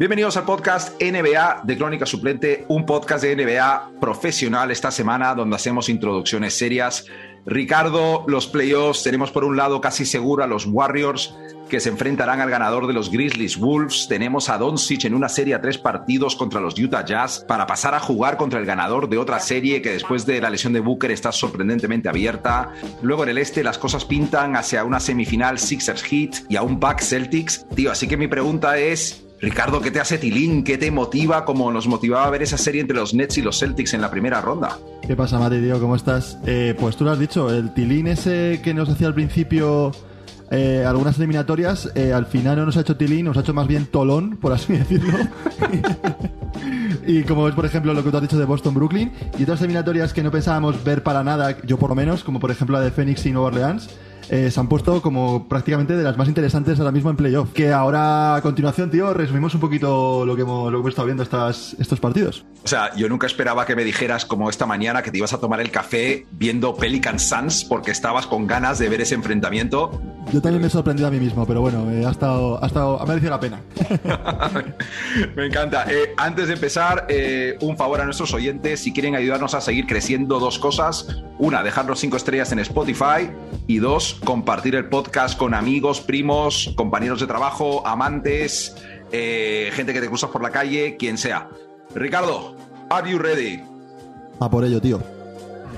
[0.00, 5.56] Bienvenidos al podcast NBA de Crónica Suplente, un podcast de NBA profesional esta semana donde
[5.56, 7.04] hacemos introducciones serias.
[7.44, 11.34] Ricardo, los playoffs, tenemos por un lado casi seguro a los Warriors
[11.68, 14.06] que se enfrentarán al ganador de los Grizzlies Wolves.
[14.08, 17.94] Tenemos a Doncic en una serie a tres partidos contra los Utah Jazz para pasar
[17.94, 21.10] a jugar contra el ganador de otra serie que después de la lesión de Booker
[21.10, 22.72] está sorprendentemente abierta.
[23.02, 26.80] Luego en el este las cosas pintan hacia una semifinal Sixers Heat y a un
[26.80, 27.66] Bucks Celtics.
[27.74, 30.64] Tío, así que mi pregunta es, Ricardo, ¿qué te hace Tilín?
[30.64, 33.58] ¿Qué te motiva como nos motivaba a ver esa serie entre los Nets y los
[33.58, 34.78] Celtics en la primera ronda?
[35.06, 35.80] ¿Qué pasa, Mati, tío?
[35.80, 36.38] ¿Cómo estás?
[36.46, 39.92] Eh, pues tú lo has dicho, el Tilín ese que nos hacía al principio
[40.50, 43.66] eh, algunas eliminatorias, eh, al final no nos ha hecho Tilín, nos ha hecho más
[43.66, 45.16] bien Tolón, por así decirlo.
[47.06, 50.12] y como es, por ejemplo, lo que tú has dicho de Boston-Brooklyn, y otras eliminatorias
[50.12, 52.90] que no pensábamos ver para nada, yo por lo menos, como por ejemplo la de
[52.90, 53.88] Phoenix y Nueva Orleans,
[54.32, 57.52] eh, se han puesto como prácticamente de las más interesantes ahora mismo en playoff.
[57.52, 61.06] Que ahora, a continuación, tío, resumimos un poquito lo que hemos, lo que hemos estado
[61.06, 62.44] viendo estas, estos partidos.
[62.64, 65.40] O sea, yo nunca esperaba que me dijeras como esta mañana que te ibas a
[65.40, 70.00] tomar el café viendo Pelican Suns porque estabas con ganas de ver ese enfrentamiento.
[70.32, 73.02] Yo también me he sorprendido a mí mismo, pero bueno, eh, ha, estado, ha, estado,
[73.02, 73.60] ha merecido la pena.
[75.34, 75.86] me encanta.
[75.90, 77.08] Eh, antes de empezar,
[77.62, 81.24] un favor a nuestros oyentes, si quieren ayudarnos a seguir creciendo, dos cosas.
[81.40, 83.30] Una, dejarnos cinco estrellas en Spotify
[83.66, 88.76] y dos, compartir el podcast con amigos, primos, compañeros de trabajo, amantes,
[89.12, 91.48] eh, gente que te cruzas por la calle, quien sea.
[91.94, 92.56] Ricardo,
[92.90, 93.62] are you ready?
[94.40, 95.02] A por ello, tío.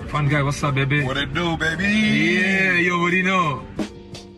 [0.09, 1.03] Fun guy, what's up, baby?
[1.03, 2.41] What it do, baby?
[2.41, 3.63] Yeah, you already know.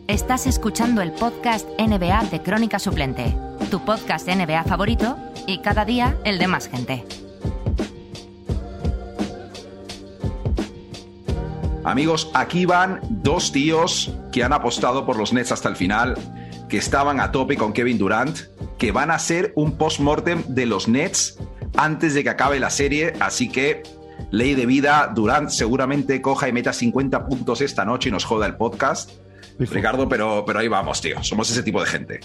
[0.07, 3.35] Estás escuchando el podcast NBA de Crónica Suplente,
[3.71, 5.17] tu podcast NBA favorito
[5.47, 7.03] y cada día el de más gente.
[11.85, 16.15] Amigos, aquí van dos tíos que han apostado por los Nets hasta el final,
[16.67, 18.39] que estaban a tope con Kevin Durant,
[18.79, 21.37] que van a hacer un post-mortem de los Nets
[21.77, 23.83] antes de que acabe la serie, así que
[24.31, 28.47] ley de vida, Durant seguramente coja y meta 50 puntos esta noche y nos joda
[28.47, 29.11] el podcast.
[29.59, 31.23] Ricardo, pero, pero ahí vamos, tío.
[31.23, 32.19] Somos ese tipo de gente.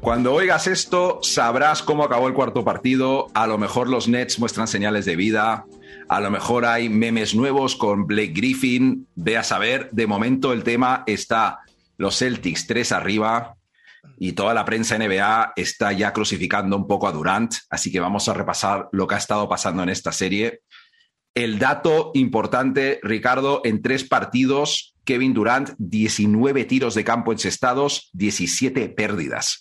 [0.00, 3.26] Cuando oigas esto, sabrás cómo acabó el cuarto partido.
[3.34, 5.66] A lo mejor los Nets muestran señales de vida.
[6.08, 9.06] A lo mejor hay memes nuevos con Blake Griffin.
[9.14, 9.88] Ve a saber.
[9.92, 11.60] De momento el tema está
[11.96, 13.56] los Celtics tres arriba
[14.18, 17.54] y toda la prensa NBA está ya crucificando un poco a Durant.
[17.70, 20.60] Así que vamos a repasar lo que ha estado pasando en esta serie.
[21.34, 28.88] El dato importante, Ricardo, en tres partidos, Kevin Durant, 19 tiros de campo encestados, 17
[28.88, 29.60] pérdidas.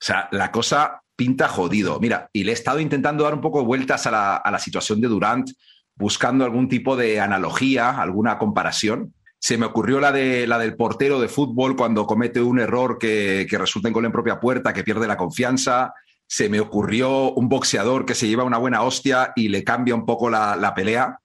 [0.00, 2.00] O sea, la cosa pinta jodido.
[2.00, 5.50] Mira, y le he estado intentando dar un poco vueltas a la, situación de Durant,
[5.94, 9.12] buscando algún tipo de analogía, alguna comparación.
[9.38, 13.46] Se me ocurrió la, de, la del portero de fútbol cuando comete un error que,
[13.50, 15.92] que resulta en gol en propia puerta, que pierde la confianza.
[16.26, 20.06] Se me ocurrió un boxeador que se lleva una buena hostia y le cambia un
[20.06, 21.18] poco la, la pelea.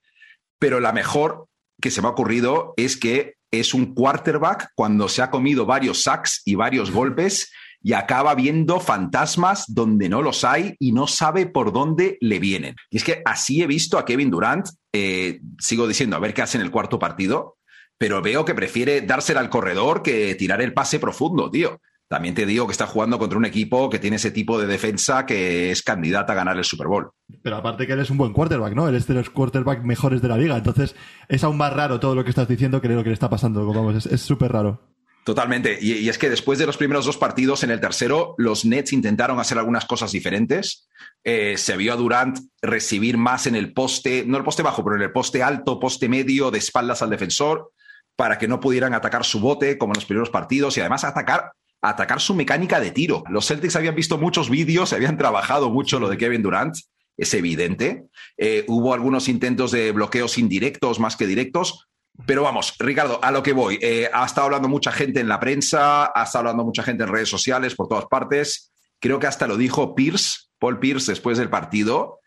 [0.59, 1.47] Pero la mejor
[1.79, 6.03] que se me ha ocurrido es que es un quarterback cuando se ha comido varios
[6.03, 7.49] sacks y varios golpes
[7.85, 12.75] y acaba viendo fantasmas donde no los hay y no sabe por dónde le vienen.
[12.89, 16.41] Y es que así he visto a Kevin Durant, eh, sigo diciendo, a ver qué
[16.41, 17.57] hace en el cuarto partido,
[17.99, 21.79] pero veo que prefiere dársela al corredor que tirar el pase profundo, tío.
[22.07, 25.27] También te digo que está jugando contra un equipo que tiene ese tipo de defensa
[25.27, 27.11] que es candidata a ganar el Super Bowl.
[27.43, 28.89] Pero aparte que eres un buen quarterback, ¿no?
[28.89, 30.57] Eres de los quarterbacks mejores de la liga.
[30.57, 30.95] Entonces
[31.27, 33.91] es aún más raro todo lo que estás diciendo que lo que le está pasando.
[33.93, 34.94] Es súper raro.
[35.25, 35.79] Totalmente.
[35.81, 39.39] Y, es que después de los primeros dos partidos, en el tercero, los Nets intentaron
[39.39, 40.87] hacer algunas cosas diferentes.
[41.23, 44.97] Eh, se vio a Durant recibir más en el poste, no el poste bajo, pero
[44.97, 47.71] en el poste alto, poste medio, de espaldas al defensor,
[48.15, 51.53] para que no pudieran atacar su bote como en los primeros partidos y además atacar
[51.81, 53.23] atacar su mecánica de tiro.
[53.29, 56.75] Los Celtics habían visto muchos vídeos, habían trabajado mucho lo de Kevin Durant,
[57.17, 58.05] es evidente.
[58.37, 61.87] Eh, hubo algunos intentos de bloqueos indirectos más que directos,
[62.25, 63.77] pero vamos, Ricardo, a lo que voy.
[63.81, 67.09] Eh, ha estado hablando mucha gente en la prensa, ha estado hablando mucha gente en
[67.09, 68.71] redes sociales por todas partes.
[68.99, 72.19] Creo que hasta lo dijo Pierce, Paul Pierce, después del partido,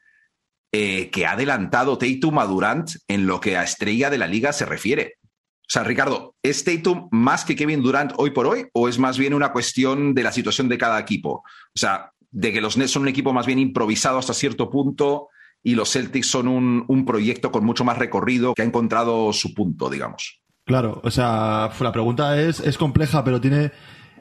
[0.72, 4.52] eh, que ha adelantado Tatum a Durant en lo que a estrella de la liga
[4.52, 5.14] se refiere.
[5.22, 9.18] O sea, Ricardo, ¿es Tatum más que Kevin Durant hoy por hoy o es más
[9.18, 11.42] bien una cuestión de la situación de cada equipo?
[11.74, 15.28] O sea, de que los Nets son un equipo más bien improvisado hasta cierto punto
[15.62, 19.54] y los Celtics son un, un proyecto con mucho más recorrido que ha encontrado su
[19.54, 20.40] punto, digamos.
[20.68, 23.72] Claro, o sea, la pregunta es, es compleja, pero tiene...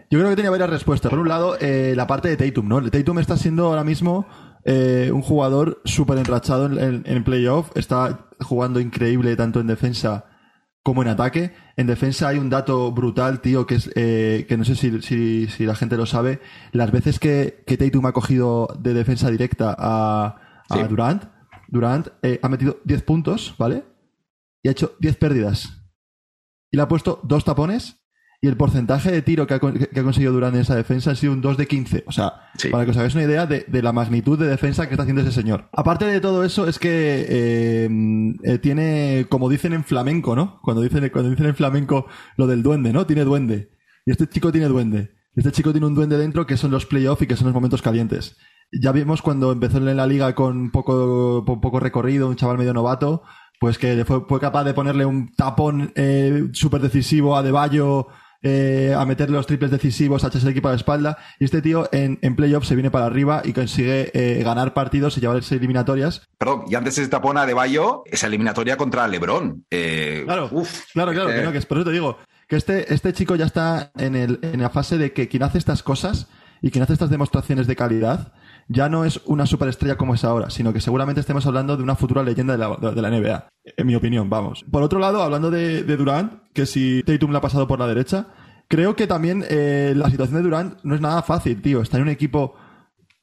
[0.10, 1.10] Yo creo que tiene varias respuestas.
[1.10, 2.82] Por un lado, eh, la parte de Tatum, ¿no?
[2.90, 4.26] Tatum está siendo ahora mismo
[4.64, 7.72] eh, un jugador súper enrachado en, playoff.
[7.76, 10.28] Está jugando increíble tanto en defensa
[10.84, 11.52] como en ataque.
[11.76, 15.48] En defensa hay un dato brutal, tío, que es eh, que no sé si, si,
[15.48, 16.40] si, la gente lo sabe.
[16.72, 20.88] Las veces que, que Tatum ha cogido de defensa directa a, a.
[20.88, 21.24] Durant,
[21.70, 23.84] Durant eh, ha metido 10 puntos, ¿vale?
[24.64, 25.84] Y ha hecho 10 pérdidas.
[26.72, 27.98] Y le ha puesto dos tapones.
[28.40, 31.10] Y el porcentaje de tiro que ha, con- que ha conseguido Durant en esa defensa
[31.10, 32.04] ha sido un 2 de 15.
[32.06, 32.70] O sea, Sí.
[32.70, 35.24] para que os hagáis una idea de, de la magnitud de defensa que está haciendo
[35.24, 35.70] ese señor.
[35.74, 37.90] Aparte de todo eso, es que eh,
[38.44, 40.60] eh, tiene, como dicen en flamenco, ¿no?
[40.62, 42.06] Cuando dicen, cuando dicen en flamenco
[42.36, 43.08] lo del duende, ¿no?
[43.08, 43.72] Tiene duende.
[44.06, 45.16] Y este chico tiene duende.
[45.36, 47.82] Este chico tiene un duende dentro que son los playoffs y que son los momentos
[47.82, 48.38] calientes.
[48.72, 53.24] Ya vimos cuando empezó en la liga con poco, poco recorrido, un chaval medio novato,
[53.60, 58.08] pues que fue, fue capaz de ponerle un tapón eh, súper decisivo a De Bayo,
[58.44, 61.18] eh, a meterle los triples decisivos, a echarse el equipo a la espalda.
[61.40, 65.18] Y este tío en, en playoffs se viene para arriba y consigue eh, ganar partidos
[65.18, 66.28] y llevarse eliminatorias.
[66.38, 69.66] Perdón, y antes ese tapón a De Bayo, esa eliminatoria contra LeBron.
[69.72, 72.18] Eh, Claro, uf, claro, claro, que no, que es por eso te digo
[72.48, 75.58] que este, este chico ya está en, el, en la fase de que quien hace
[75.58, 76.30] estas cosas
[76.62, 78.34] y quien hace estas demostraciones de calidad
[78.70, 81.96] ya no es una superestrella como es ahora, sino que seguramente estemos hablando de una
[81.96, 84.66] futura leyenda de la, de la NBA, en mi opinión, vamos.
[84.70, 88.28] Por otro lado, hablando de, Durant, que si Tatum la ha pasado por la derecha,
[88.68, 91.82] creo que también eh, la situación de Durant no es nada fácil, tío.
[91.82, 92.56] Está en un equipo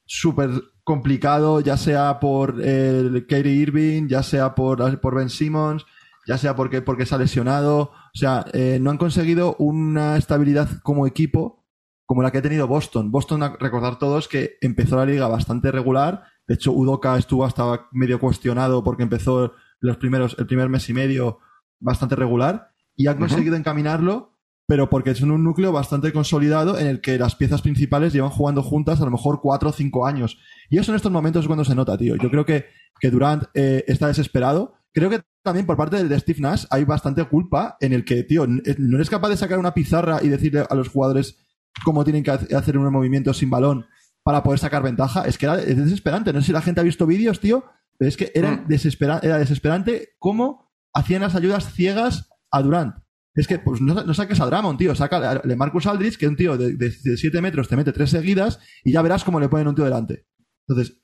[0.07, 0.51] súper
[0.83, 5.85] complicado, ya sea por eh, Kyrie Irving, ya sea por, por Ben Simmons,
[6.27, 7.93] ya sea porque, porque se ha lesionado.
[8.15, 11.64] O sea, eh, no han conseguido una estabilidad como equipo
[12.07, 13.11] como la que ha tenido Boston.
[13.11, 16.25] Boston, a recordar todos que empezó la liga bastante regular.
[16.47, 20.95] De hecho, Udoka estuvo hasta medio cuestionado porque empezó los primeros, el primer mes y
[20.95, 21.39] medio
[21.81, 23.27] bastante regular y han Ujú.
[23.27, 24.37] conseguido encaminarlo,
[24.67, 28.63] pero porque son un núcleo bastante consolidado en el que las piezas principales llevan jugando
[28.63, 30.39] juntas a lo mejor cuatro o cinco años.
[30.71, 32.17] Y eso en estos momentos es cuando se nota, tío.
[32.17, 32.67] Yo creo que,
[33.01, 34.75] que Durant eh, está desesperado.
[34.93, 38.45] Creo que también por parte de, Steve Nash hay bastante culpa en el que, tío,
[38.45, 41.44] n- no eres capaz de sacar una pizarra y decirle a los jugadores
[41.85, 43.87] cómo tienen que hace- hacer unos movimientos sin balón
[44.23, 45.25] para poder sacar ventaja.
[45.27, 46.33] Es que era es desesperante.
[46.33, 47.65] No sé si la gente ha visto vídeos, tío,
[47.99, 48.67] pero es que era, Mm.
[48.69, 52.95] desespera- era desesperante cómo hacían las ayudas ciegas a Durant.
[53.35, 54.95] Es que, pues no, no saques a Dramon, tío.
[54.95, 58.93] Saca a Marcus Aldridge, que un tío de 7 metros te mete tres seguidas y
[58.93, 60.27] ya verás cómo le ponen un tío delante.
[60.69, 61.01] Entonces,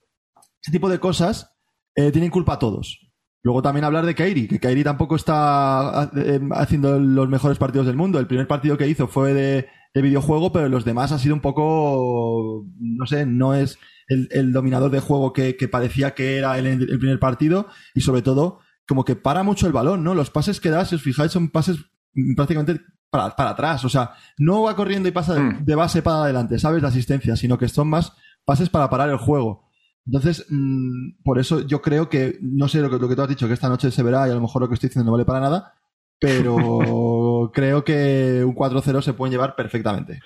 [0.62, 1.56] ese tipo de cosas
[1.96, 3.10] eh, tienen culpa a todos.
[3.42, 7.96] Luego también hablar de Kairi, que Kairi tampoco está eh, haciendo los mejores partidos del
[7.96, 8.20] mundo.
[8.20, 11.40] El primer partido que hizo fue de, de videojuego, pero los demás ha sido un
[11.40, 13.78] poco, no sé, no es
[14.08, 18.00] el, el dominador de juego que, que parecía que era el, el primer partido y
[18.00, 20.14] sobre todo como que para mucho el balón, ¿no?
[20.14, 21.76] Los pases que da, si os fijáis, son pases
[22.36, 23.84] prácticamente para, para atrás.
[23.84, 25.64] O sea, no va corriendo y pasa de, Mm.
[25.64, 26.82] de base para adelante, ¿sabes?
[26.82, 28.12] La asistencia, sino que son más
[28.44, 29.68] pases para parar el juego.
[30.06, 33.28] Entonces, mm, por eso yo creo que, no sé lo que, lo que tú has
[33.28, 35.12] dicho, que esta noche se verá y a lo mejor lo que estoy diciendo no
[35.12, 35.74] vale para nada,
[36.18, 36.56] pero
[37.52, 40.20] creo que un 4-0 se pueden llevar perfectamente.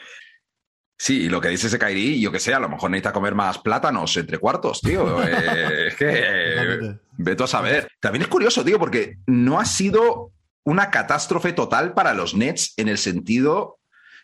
[0.97, 3.35] Sí, y lo que dice ese Kairi, yo que sé, a lo mejor necesita comer
[3.35, 5.23] más plátanos entre cuartos, tío.
[5.25, 7.89] Eh, es que eh, veto a saber.
[8.01, 10.33] También es curioso, tío, porque no ha sido
[10.65, 13.79] una catástrofe total para los Nets en el sentido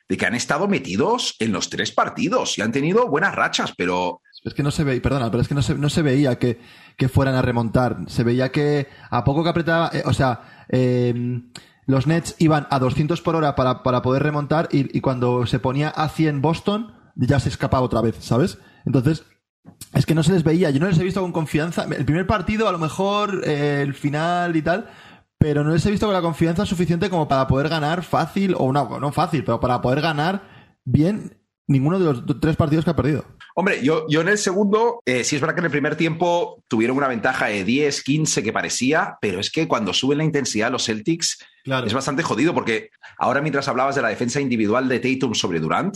[0.08, 4.22] de que han estado metidos en los tres partidos y han tenido buenas rachas, pero
[4.43, 6.58] Es que no se veía, perdona, pero es que no se, no se veía que,
[6.96, 7.98] que fueran a remontar.
[8.08, 11.43] Se veía que a poco que apretaba, eh, o sea, eh,
[11.90, 15.88] los Nets iban a 200 por hora para, para poder remontar y, cuando se ponía
[15.88, 18.58] a 100 Boston ya se escapaba otra vez, ¿sabes?
[18.87, 19.25] Entonces,
[19.92, 21.84] es que no se les veía, yo no les he visto con confianza.
[21.84, 24.88] El primer partido, a lo mejor, eh, el final y tal,
[25.38, 28.65] pero no les he visto con la confianza suficiente como para poder ganar fácil, o
[28.65, 30.43] una, no fácil, pero para poder ganar
[30.84, 33.24] bien ninguno de los tres partidos que ha perdido.
[33.60, 36.64] Hombre, yo, yo en el segundo, eh, sí es verdad que en el primer tiempo
[36.67, 40.72] tuvieron una ventaja de 10, 15 que parecía, pero es que cuando suben la intensidad
[40.72, 41.86] los Celtics Claro.
[41.86, 42.88] es bastante jodido porque
[43.19, 45.94] ahora mientras hablabas de la defensa individual de Tatum sobre Durant,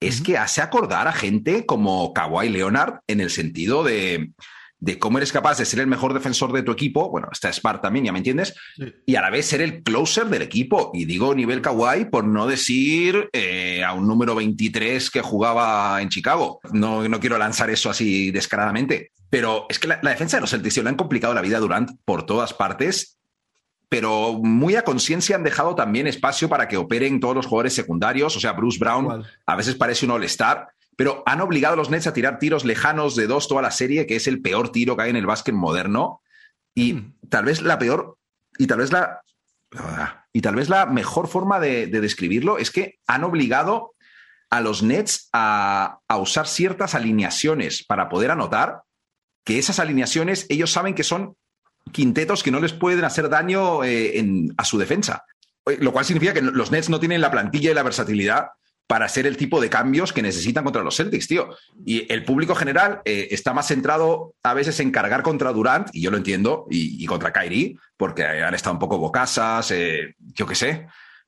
[0.00, 4.30] es que hace acordar a gente como Kawhi Leonard en el sentido de,
[4.84, 7.80] de cómo eres capaz de ser el mejor defensor de tu equipo, bueno, está Smart
[7.82, 8.92] también, ya me entiendes, Sí.
[9.06, 10.90] y a la vez ser el closer del equipo.
[10.92, 16.10] Y digo nivel Kawhi por no decir eh, a un número 23 que jugaba en
[16.10, 16.60] Chicago.
[16.72, 19.10] No, no quiero lanzar eso así descaradamente.
[19.30, 21.60] Pero es que la, la defensa de los Celtics le han complicado la vida a
[21.60, 23.18] Durant por todas partes.
[23.88, 28.36] Pero muy a conciencia han dejado también espacio para que operen todos los jugadores secundarios.
[28.36, 29.26] O sea, Bruce Brown Igual.
[29.46, 33.16] a veces parece un all-star, pero han obligado a los Nets a tirar tiros lejanos
[33.16, 35.54] de dos toda la serie, que es el peor tiro que hay en el básquet
[35.54, 36.22] moderno.
[36.74, 37.14] Y Mm.
[37.28, 38.16] tal vez la peor,
[38.58, 39.20] y tal vez la,
[40.32, 43.94] y tal vez la mejor forma de, de describirlo es que han obligado
[44.50, 48.82] a los Nets a, a usar ciertas alineaciones para poder anotar,
[49.44, 51.36] que esas alineaciones ellos saben que son
[51.92, 55.24] quintetos que no les pueden hacer daño eh, en- a su defensa.
[55.80, 58.48] lo cual significa que los Nets no tienen la plantilla y la versatilidad
[58.86, 61.56] para hacer el tipo de cambios que necesitan contra los Celtics, tío.
[61.86, 66.02] Y el público general eh, está más centrado a veces en cargar contra Durant, y
[66.02, 70.54] yo lo entiendo, y, contra Kyrie, porque han estado un poco bocasas, eh, yo qué
[70.54, 70.86] sé.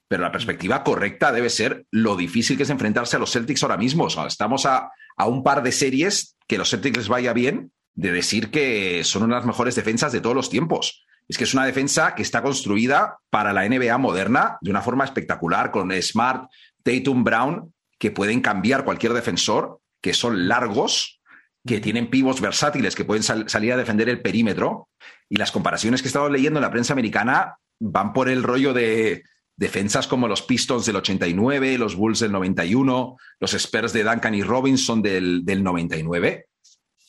[0.09, 3.77] Pero la perspectiva correcta debe ser lo difícil que es enfrentarse a los Celtics ahora
[3.77, 4.07] mismo.
[4.27, 8.51] Estamos a, a un par de series que los Celtics les vaya bien de decir
[8.51, 11.05] que son una de las mejores defensas de todos los tiempos.
[11.29, 15.05] Es que es una defensa que está construida para la NBA moderna de una forma
[15.05, 16.49] espectacular, con Smart,
[16.87, 21.21] Tatum, Brown, que pueden cambiar cualquier defensor, que son largos,
[21.67, 24.89] que tienen pivos versátiles, que pueden salir a defender el perímetro.
[25.29, 28.73] Y las comparaciones que he estado leyendo en la prensa americana van por el rollo
[28.73, 29.25] de
[29.57, 34.43] defensas como los Pistons del 89, los Bulls del 91, los Spurs de Duncan y
[34.43, 36.47] Robinson del, del 99.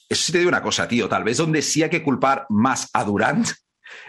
[0.09, 1.07] Eso sí te digo una cosa, tío.
[1.07, 3.49] Tal vez donde sí hay que culpar más a Durant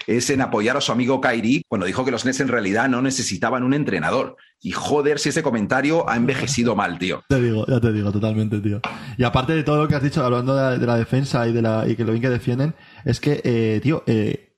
[0.07, 3.03] es en apoyar a su amigo Kyrie cuando dijo que los Nets en realidad no
[3.03, 4.37] necesitaban un entrenador.
[4.61, 7.23] Y joder, si ese comentario ha envejecido mal, tío.
[7.29, 8.81] Te digo, ya te digo, totalmente, tío.
[9.17, 11.87] Y aparte de todo lo que has dicho, hablando de la, defensa y de la
[11.87, 14.57] y que lo bien que defienden, es que, eh, tío, eh,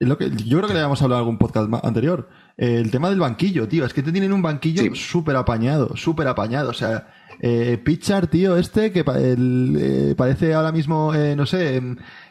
[0.00, 2.28] lo que, yo creo que le habíamos hablado en algún podcast anterior.
[2.56, 3.84] el tema del banquillo, tío.
[3.84, 6.70] Es que te tienen un banquillo súper apañado, súper apañado.
[6.70, 7.08] O sea,
[7.40, 7.82] eh,
[8.30, 11.82] tío, este, que eh, parece ahora mismo, no sé,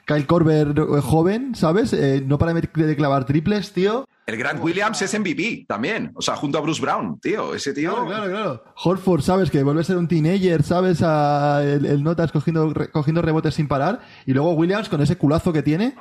[0.06, 1.94] Kyle Korver eh, joven, ¿sabes?
[1.94, 4.06] Eh, no para de clavar triples, tío.
[4.26, 7.92] El Grant Williams es MVP también, o sea, junto a Bruce Brown, tío, ese tío.
[7.92, 8.64] Claro, claro, claro.
[8.82, 9.52] Horford, ¿sabes?
[9.52, 11.02] Que vuelve a ser un teenager, ¿sabes?
[11.02, 14.00] A el, Notas cogiendo, cogiendo rebotes sin parar.
[14.26, 15.96] Y luego Williams con ese culazo que tiene.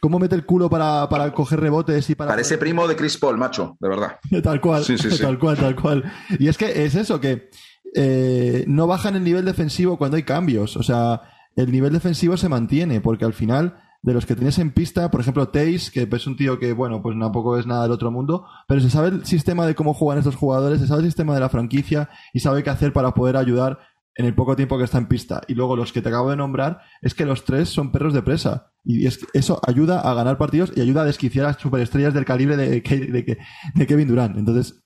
[0.00, 2.30] ¿Cómo mete el culo para, para coger rebotes y para.
[2.30, 4.18] Parece primo de Chris Paul, macho, de verdad.
[4.42, 4.84] Tal cual.
[4.84, 5.18] Sí, sí, sí.
[5.22, 6.12] Tal cual, tal cual.
[6.38, 7.48] Y es que es eso, que
[7.94, 10.76] eh, no bajan el nivel defensivo cuando hay cambios.
[10.76, 11.22] O sea,
[11.56, 15.20] el nivel defensivo se mantiene, porque al final, de los que tienes en pista, por
[15.20, 18.46] ejemplo, Taze, que es un tío que, bueno, pues tampoco es nada del otro mundo,
[18.68, 21.40] pero se sabe el sistema de cómo juegan estos jugadores, se sabe el sistema de
[21.40, 23.78] la franquicia y sabe qué hacer para poder ayudar
[24.16, 25.40] en el poco tiempo que está en pista.
[25.48, 28.22] Y luego los que te acabo de nombrar es que los tres son perros de
[28.22, 28.72] presa.
[28.84, 32.56] Y es, eso ayuda a ganar partidos y ayuda a desquiciar a superestrellas del calibre
[32.56, 33.38] de, de,
[33.74, 34.36] de Kevin Durant.
[34.36, 34.83] Entonces,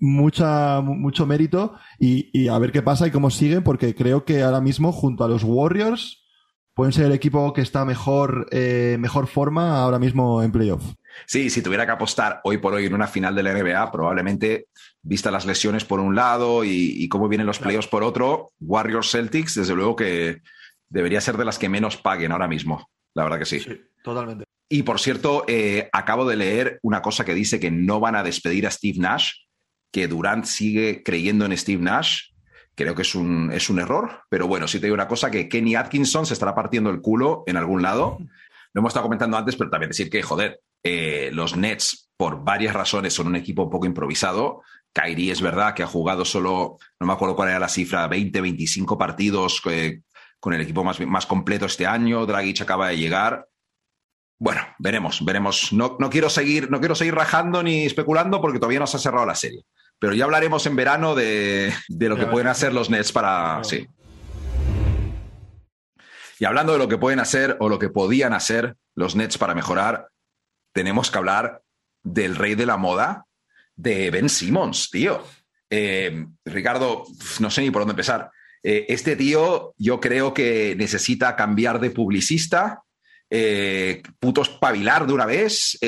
[0.00, 4.60] mucha, mucho mérito y, a ver qué pasa y cómo siguen, porque creo que ahora
[4.60, 6.24] mismo, junto a los Warriors,
[6.74, 10.82] pueden ser el equipo que está mejor, eh, mejor forma ahora mismo en playoff.
[11.26, 14.66] Sí, si tuviera que apostar hoy por hoy en una final de la NBA, probablemente,
[15.02, 19.54] vista las lesiones por un lado y, cómo vienen los playoffs por otro, Warriors Celtics,
[19.54, 20.40] desde luego que
[20.88, 22.90] debería ser de las que menos paguen ahora mismo.
[23.14, 23.60] La verdad que sí.
[23.60, 24.44] Sí, totalmente.
[24.68, 28.22] Y por cierto, eh, acabo de leer una cosa que dice que no van a
[28.22, 29.32] despedir a Steve Nash
[29.90, 32.30] que Durant sigue creyendo en Steve Nash.
[32.74, 35.48] Creo que es un, es un error, pero bueno, sí te digo una cosa, que
[35.48, 38.18] Kenny Atkinson se estará partiendo el culo en algún lado.
[38.72, 42.74] Lo hemos estado comentando antes, pero también decir que, joder, eh, los Nets, por varias
[42.74, 44.62] razones, son un equipo un poco improvisado.
[44.92, 48.40] Kyrie es verdad que ha jugado solo, no me acuerdo cuál era la cifra, 20,
[48.40, 50.02] 25 partidos eh,
[50.38, 52.26] con el equipo más, más completo este año.
[52.26, 53.46] Dragic acaba de llegar.
[54.38, 55.72] Bueno, veremos, veremos.
[55.72, 59.00] No, no, quiero seguir, no quiero seguir rajando ni especulando porque todavía no se ha
[59.00, 59.64] cerrado la serie.
[60.00, 63.62] Pero ya hablaremos en verano de, lo que pueden hacer los Nets para.
[63.62, 63.86] Sí.
[66.38, 69.54] Y hablando de lo que pueden hacer o lo que podían hacer los Nets para
[69.54, 70.08] mejorar,
[70.72, 71.60] tenemos que hablar
[72.02, 73.26] del rey de la moda,
[73.76, 75.22] de Ben Simmons, tío.
[75.68, 77.04] Eh, Ricardo,
[77.40, 78.30] no sé ni por dónde empezar.
[78.62, 82.80] Eh, este tío, yo creo que necesita cambiar de publicista,
[83.28, 85.78] eh, puto espabilar de una vez,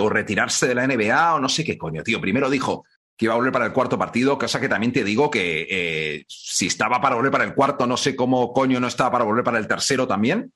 [0.00, 2.18] o retirarse de la NBA, o no sé qué coño, tío.
[2.18, 2.86] Primero dijo,
[3.22, 6.24] que iba a volver para el cuarto partido, cosa que también te digo que eh,
[6.26, 9.44] si estaba para volver para el cuarto, no sé cómo coño no estaba para volver
[9.44, 10.52] para el tercero también.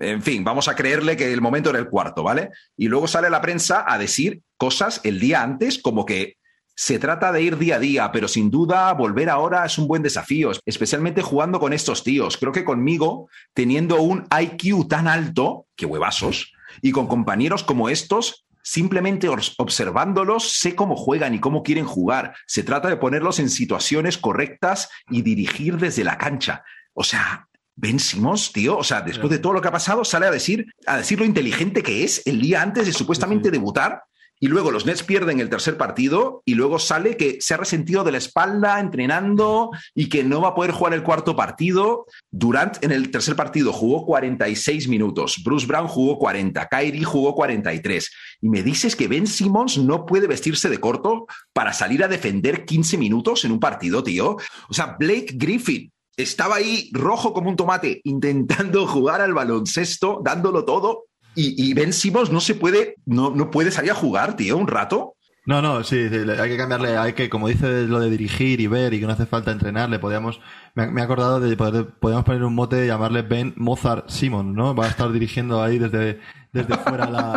[0.00, 2.50] En fin, vamos a creerle que el momento era el cuarto, ¿vale?
[2.76, 6.38] Y luego sale la prensa a decir cosas el día antes como que
[6.74, 10.02] se trata de ir día a día, pero sin duda volver ahora es un buen
[10.02, 12.36] desafío, especialmente jugando con estos tíos.
[12.36, 18.44] Creo que conmigo, teniendo un IQ tan alto, que huevazos, y con compañeros como estos,
[18.70, 22.34] Simplemente observándolos sé cómo juegan y cómo quieren jugar.
[22.46, 26.64] Se trata de ponerlos en situaciones correctas y dirigir desde la cancha.
[26.92, 30.26] O sea, Ben Simmons, tío, o sea, después de todo lo que ha pasado, sale
[30.26, 34.02] a decir, a decir lo inteligente que es el día antes de supuestamente debutar
[34.40, 38.04] y luego los Nets pierden el tercer partido y luego sale que se ha resentido
[38.04, 42.06] de la espalda entrenando y que no va a poder jugar el cuarto partido.
[42.30, 48.10] Durant en el tercer partido jugó 46 minutos, Bruce Brown jugó 40, Kyrie jugó 43.
[48.42, 52.64] Y me dices que Ben Simmons no puede vestirse de corto para salir a defender
[52.64, 54.36] 15 minutos en un partido, tío.
[54.68, 60.64] O sea, Blake Griffin estaba ahí rojo como un tomate intentando jugar al baloncesto, dándolo
[60.64, 61.07] todo
[61.38, 65.14] y, Ben Simmons no se puede, no, no puede salir a jugar, tío, un rato.
[65.46, 68.92] No, no, sí, hay que cambiarle, hay que, como dice lo de dirigir y ver
[68.92, 70.40] y que no hace falta entrenarle, podríamos,
[70.74, 74.74] me, he acordado de poder, podríamos poner un mote y llamarle Ben Mozart Simon, ¿no?
[74.74, 76.20] Va a estar dirigiendo ahí desde,
[76.52, 77.34] desde fuera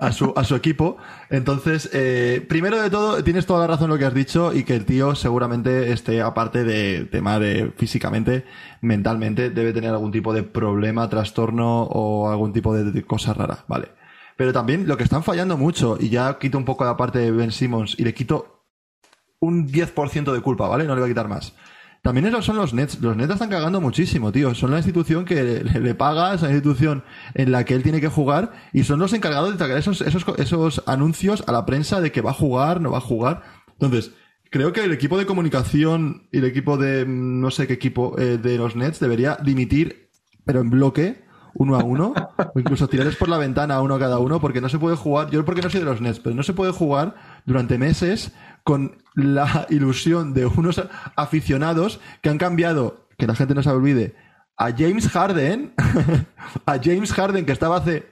[0.00, 0.96] a, su, a su equipo.
[1.30, 4.64] Entonces, eh, primero de todo, tienes toda la razón en lo que has dicho y
[4.64, 8.44] que el tío seguramente esté, aparte de tema de físicamente,
[8.80, 13.88] mentalmente, debe tener algún tipo de problema, trastorno o algún tipo de, cosa rara, ¿vale?
[14.36, 17.30] Pero también lo que están fallando mucho, y ya quito un poco la parte de
[17.30, 18.62] Ben Simmons y le quito
[19.38, 20.84] un 10% de culpa, ¿vale?
[20.84, 21.54] No le voy a quitar más
[22.04, 23.00] también esos son los Nets.
[23.00, 24.54] Los Nets están cagando muchísimo, tío.
[24.54, 28.52] Son la institución que le, paga, esa institución en la que él tiene que jugar
[28.74, 32.20] y son los encargados de traer esos, esos, esos anuncios a la prensa de que
[32.20, 33.42] va a jugar, no va a jugar.
[33.72, 34.12] Entonces,
[34.50, 38.18] creo que el equipo de comunicación y el equipo de mm, no sé qué equipo
[38.18, 40.10] eh, de los Nets debería dimitir,
[40.44, 42.12] pero en bloque, uno a uno,
[42.54, 45.30] o incluso tirarles por la ventana uno a cada uno, porque no se puede jugar,
[45.30, 47.14] yo porque no soy de los Nets, pero no se puede jugar
[47.46, 50.82] durante meses con la ilusión de unos
[51.16, 54.16] aficionados que han cambiado, que la gente no se olvide,
[54.56, 55.74] a James Harden,
[56.66, 58.08] a James Harden que estaba hace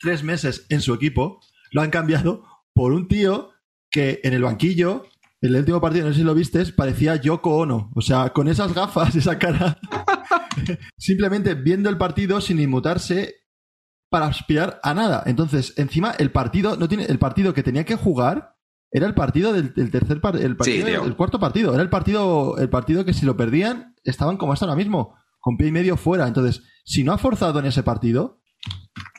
[0.00, 1.40] tres meses en su equipo,
[1.70, 3.50] lo han cambiado por un tío
[3.90, 5.06] que en el banquillo,
[5.40, 7.90] en el último partido, no sé si lo viste, parecía Yoko Ono.
[7.94, 9.78] O sea, con esas gafas, esa cara,
[10.98, 13.36] simplemente viendo el partido sin inmutarse
[14.10, 15.22] para aspirar a nada.
[15.26, 18.55] Entonces, encima, el partido, no tiene, el partido que tenía que jugar
[18.90, 21.74] era el partido del, tercer el, partido, el cuarto partido.
[21.74, 25.56] Era el partido, el partido que si lo perdían, estaban como hasta ahora mismo, con
[25.56, 26.26] pie y medio fuera.
[26.26, 28.40] Entonces, si no ha forzado en ese partido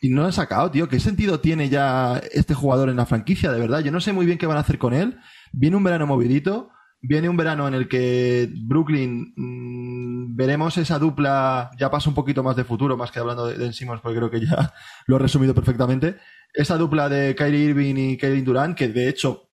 [0.02, 3.52] y no lo ha sacado, tío, ¿qué sentido tiene ya este jugador en la franquicia?
[3.52, 5.20] De verdad, yo no sé muy bien qué van a hacer con él.
[5.52, 6.70] Viene un verano movidito.
[7.00, 12.42] Viene un verano en el que Brooklyn mm, veremos esa dupla, ya pasa un poquito
[12.42, 14.74] más de futuro, más que hablando de, de Simmons, porque creo que ya
[15.06, 16.18] lo he resumido perfectamente.
[16.52, 19.47] Esa dupla de Kyrie Irving y Kevin Durant, que de hecho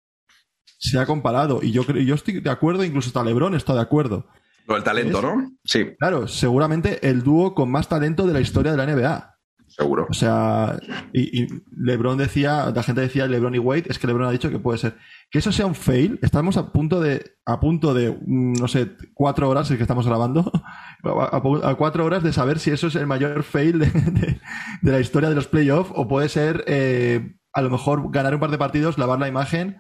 [0.85, 1.61] se ha comparado.
[1.63, 4.27] Y yo creo, yo estoy de acuerdo, incluso hasta Lebron está de acuerdo.
[4.67, 5.51] Lo el talento, ¿no?
[5.65, 5.95] Sí.
[5.99, 9.31] Claro, seguramente el dúo con más talento de la historia de la NBA.
[9.67, 10.07] Seguro.
[10.09, 10.79] O sea,
[11.13, 14.59] y, LeBron decía, la gente decía LeBron y Wade, es que LeBron ha dicho que
[14.59, 14.97] puede ser.
[15.31, 18.93] Que eso sea un fail, estamos a punto de, a punto de, mm, no sé,
[19.15, 20.53] cuatro horas, es que estamos grabando,
[21.03, 24.41] a, cuatro horas de saber si eso es el mayor fail de,
[24.83, 28.51] la historia de los playoffs o puede ser, eh, a lo mejor ganar un par
[28.51, 29.79] de partidos, lavar la imagen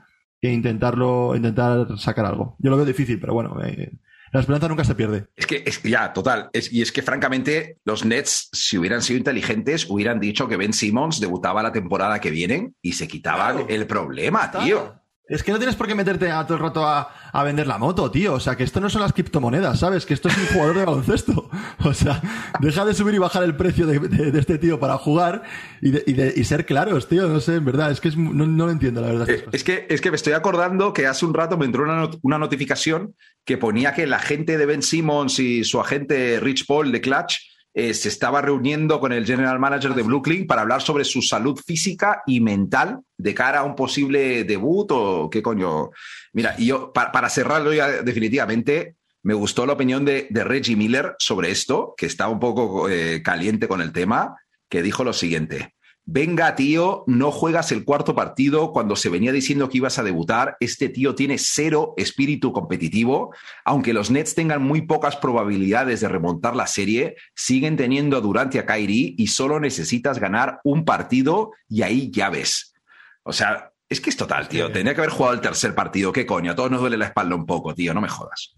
[0.53, 2.57] intentarlo, intentar sacar algo.
[2.59, 3.93] Yo lo veo difícil, pero bueno, eh,
[4.33, 5.27] la esperanza nunca se pierde.
[5.37, 6.51] Es que, es, ya, total.
[6.53, 11.21] y es que, francamente, los Nets, si hubieran sido inteligentes, hubieran dicho que Ben Simmons
[11.21, 15.04] debutaba la temporada que viene y se quitaban el problema, tío.
[15.27, 17.09] Es que no tienes por qué meterte a todo el rato a,
[17.45, 18.35] vender la moto, tío.
[18.35, 20.05] O sea, que esto no son las criptomonedas, ¿sabes?
[20.05, 21.51] Que esto es un jugador de baloncesto.
[21.85, 22.23] O sea,
[22.61, 25.43] deja de subir y bajar el precio de, este tío para jugar
[25.83, 27.29] y, ser claros, tío.
[27.29, 29.29] No sé, en verdad, es que no, lo entiendo, la verdad.
[29.29, 32.09] Eh, es que, es que me estoy acordando que hace un rato me entró una,
[32.23, 36.91] una notificación que ponía que la gente de Ben Simmons y su agente Rich Paul
[36.91, 41.05] de Clutch eh, se estaba reuniendo con el general manager de Brooklyn para hablar sobre
[41.05, 45.91] su salud física y mental de cara a un posible debut o qué coño.
[46.33, 51.51] Mira, y yo, para, cerrarlo ya definitivamente, me gustó la opinión de, Reggie Miller sobre
[51.51, 54.37] esto, que estaba un poco eh, caliente con el tema,
[54.69, 55.75] que dijo lo siguiente.
[56.07, 60.59] Venga, tío, no juegas el cuarto partido cuando se venía diciendo que ibas a debutar.
[60.61, 63.35] Este tío tiene cero espíritu competitivo.
[63.65, 68.55] Aunque los Nets tengan muy pocas probabilidades de remontar la serie, siguen teniendo a Durant
[68.55, 72.75] y a Kyrie y solo necesitas ganar un partido y ahí ya ves.
[73.23, 74.71] O sea, es que es total, tío.
[74.71, 76.13] Tenía que haber jugado el tercer partido.
[76.13, 76.53] ¿Qué coño?
[76.53, 77.95] A todos nos duele la espalda un poco, tío.
[77.95, 78.54] No me jodas.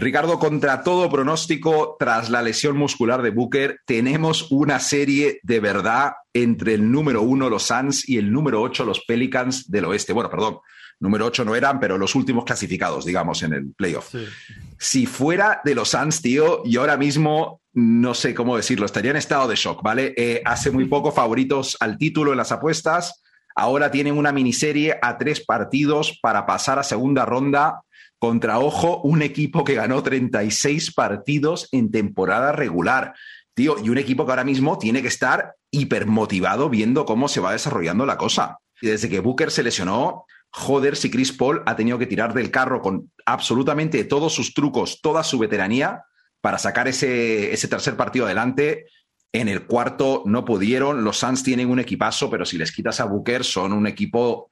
[0.00, 6.12] Ricardo, contra todo pronóstico, tras la lesión muscular de Booker, tenemos una serie de verdad
[6.32, 10.12] entre el número uno, los Suns, y el número ocho, los Pelicans del oeste.
[10.12, 10.58] Bueno, perdón,
[11.00, 14.14] número ocho no eran, pero los últimos clasificados, digamos, en el playoff.
[14.78, 19.16] Si fuera de los Suns, tío, y ahora mismo no sé cómo decirlo, estaría en
[19.16, 20.14] estado de shock, ¿vale?
[20.16, 23.24] Eh, hace muy poco favoritos al título en las apuestas.
[23.56, 27.80] Ahora tienen una miniserie a tres partidos para pasar a segunda ronda
[28.18, 33.14] contra, ojo, un equipo que ganó 36 partidos en temporada regular.
[33.54, 37.52] Tío, y un equipo que ahora mismo tiene que estar hipermotivado viendo cómo se va
[37.52, 38.58] desarrollando la cosa.
[38.80, 42.50] Y desde que Booker se lesionó, joder, si Chris Paul ha tenido que tirar del
[42.50, 46.04] carro con absolutamente todos sus trucos, toda su veteranía,
[46.40, 48.86] para sacar ese, ese tercer partido adelante.
[49.32, 51.04] En el cuarto no pudieron.
[51.04, 54.47] Los Suns tienen un equipazo, pero si les quitas a Booker, son un equipo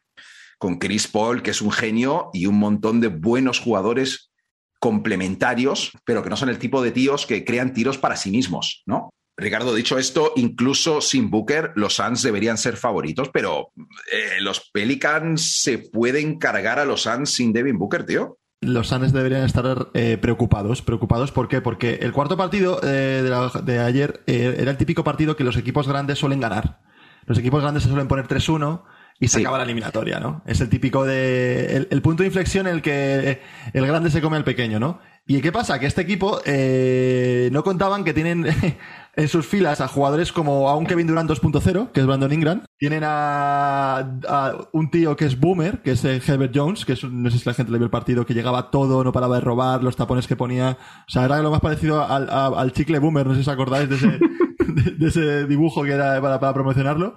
[0.59, 4.31] con Chris Paul, que es un genio, y un montón de buenos jugadores
[4.79, 8.83] complementarios, pero que no son el tipo de tíos que crean tiros para sí mismos,
[8.87, 9.11] ¿no?
[9.39, 13.71] Ricardo, dicho esto, incluso sin Booker, los Suns deberían ser favoritos, pero
[14.11, 18.39] eh, los Pelicans se pueden cargar a los Suns sin Devin Booker, tío.
[18.63, 20.81] Los Suns deberían estar eh, preocupados.
[20.81, 21.61] ¿Preocupados por qué?
[21.61, 23.23] Porque el cuarto partido eh,
[23.63, 26.81] de, ayer era el típico partido que los equipos grandes suelen ganar.
[27.27, 28.85] Los equipos grandes se suelen poner 3-1
[29.21, 29.43] y se Sí.
[29.43, 30.43] acaba la eliminatoria, ¿no?
[30.47, 31.77] Es el típico de.
[31.77, 33.41] El, el punto de inflexión en el que
[33.73, 34.99] el grande se come al pequeño, ¿no?
[35.29, 35.81] ¿Y qué pasa?
[35.81, 38.47] Que este equipo eh, no contaban que tienen
[39.17, 42.63] en sus filas a jugadores como a un Kevin Durant 2.0, que es Brandon Ingram.
[42.79, 43.97] Tienen a,
[44.29, 47.39] a un tío que es Boomer, que es eh, Herbert Jones, que es, no sé
[47.39, 49.97] si la gente le vio el partido, que llegaba todo, no paraba de robar, los
[49.97, 50.77] tapones que ponía.
[51.09, 53.53] O sea, era lo más parecido al, a- al chicle Boomer, no sé si os
[53.55, 54.07] acordáis de ese,
[54.69, 57.17] de, de ese dibujo que era para, para promocionarlo.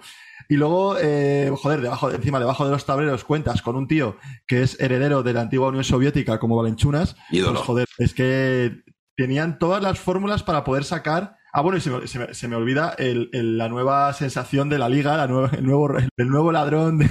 [0.51, 4.63] Y luego, eh, joder, debajo, encima, debajo de los tableros cuentas con un tío que
[4.63, 7.15] es heredero de la antigua Unión Soviética como Valenchunas.
[7.31, 7.53] Ídolo.
[7.53, 8.81] Pues, joder, es que
[9.15, 11.35] tenían todas las fórmulas para poder sacar.
[11.53, 14.69] Ah, bueno, y se me, se me- se me olvida el- el- la nueva sensación
[14.69, 17.09] de la liga, la nueva, el, nuevo, el nuevo ladrón de,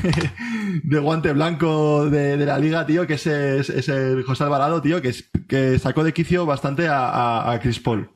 [0.84, 4.80] de guante blanco de, de la liga, tío, que es, es, es el José Alvarado,
[4.82, 8.10] tío, que, es- que sacó de quicio bastante a, a- a Chris Paul.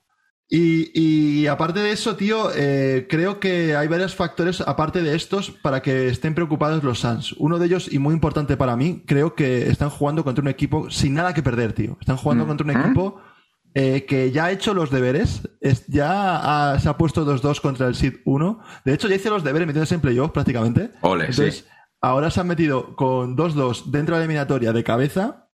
[0.54, 5.50] Y, y aparte de eso, tío, eh, creo que hay varios factores, aparte de estos,
[5.50, 7.32] para que estén preocupados los Suns.
[7.38, 10.90] Uno de ellos, y muy importante para mí, creo que están jugando contra un equipo
[10.90, 11.96] sin nada que perder, tío.
[12.00, 12.48] Están jugando Mm.
[12.48, 12.80] contra un ¿Mm?
[12.84, 13.20] equipo
[13.74, 17.86] eh, que ya ha hecho los deberes, es- ya ha- se ha puesto 2-2 contra
[17.86, 18.60] el Seed 1.
[18.84, 20.90] De hecho, ya hizo los deberes metiéndose en playoff prácticamente.
[21.00, 21.64] Ole, Entonces, sí.
[22.02, 25.48] ahora se han metido con 2-2 dentro de la eliminatoria de cabeza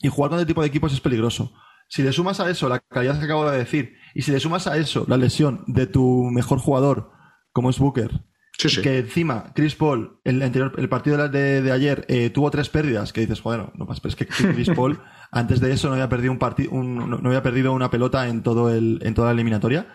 [0.00, 1.52] y jugar con este tipo de equipos es peligroso.
[1.88, 4.66] Si le sumas a eso la calidad que acabo de decir y si le sumas
[4.66, 7.10] a eso la lesión de tu mejor jugador,
[7.52, 8.22] como es Booker,
[8.58, 8.82] Sí, sí.
[8.82, 13.12] que encima Chris Paul, el, anterior, el partido de, de- ayer, eh, tuvo tres pérdidas,
[13.12, 14.98] que dices, joder, no, no pasa, pero es que Chris Paul
[15.30, 18.42] antes de eso no había perdido un partido, no, no había perdido una pelota en
[18.42, 19.86] todo el, en toda la eliminatoria.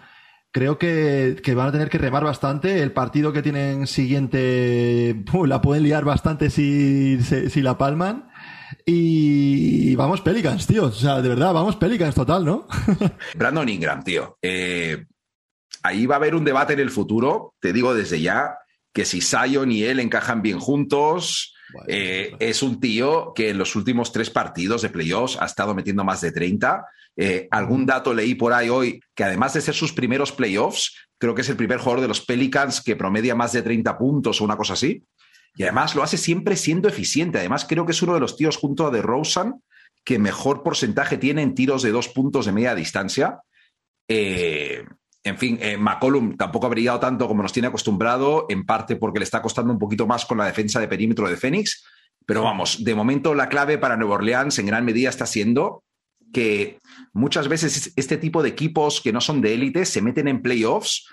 [0.53, 2.83] Creo que, que van a tener que remar bastante.
[2.83, 8.29] El partido que tienen siguiente la pueden liar bastante si, si, si la palman.
[8.85, 10.85] Y vamos Pelicans, tío.
[10.85, 12.67] O sea, de verdad, vamos Pelicans total, ¿no?
[13.35, 14.37] Brandon Ingram, tío.
[14.41, 15.05] eh,
[15.83, 17.55] ahí va a haber un debate en el futuro.
[17.59, 18.57] Te digo desde ya
[18.93, 21.53] que si Zion y él encajan bien juntos,
[21.87, 26.03] eh, es un tío que en los últimos tres partidos de playoffs ha estado metiendo
[26.03, 26.85] más de 30.
[27.15, 31.35] Eh, algún dato leí por ahí hoy que además de ser sus primeros playoffs, creo
[31.35, 34.43] que es el primer jugador de los Pelicans que promedia más de 30 puntos o
[34.45, 35.03] una cosa así.
[35.55, 37.37] Y además lo hace siempre siendo eficiente.
[37.37, 39.61] Además creo que es uno de los tíos junto a DeRozan
[40.03, 43.39] que mejor porcentaje tiene en tiros de dos puntos de media distancia.
[44.07, 44.83] Eh,
[45.23, 49.19] en fin, eh, McCollum tampoco ha brillado tanto como nos tiene acostumbrado, en parte porque
[49.19, 51.85] le está costando un poquito más con la defensa de perímetro de Phoenix.
[52.25, 55.83] Pero vamos, de momento la clave para Nueva Orleans en gran medida está siendo
[56.33, 56.79] que
[57.13, 61.07] muchas veces este tipo de equipos que no son de élite se meten en playoffs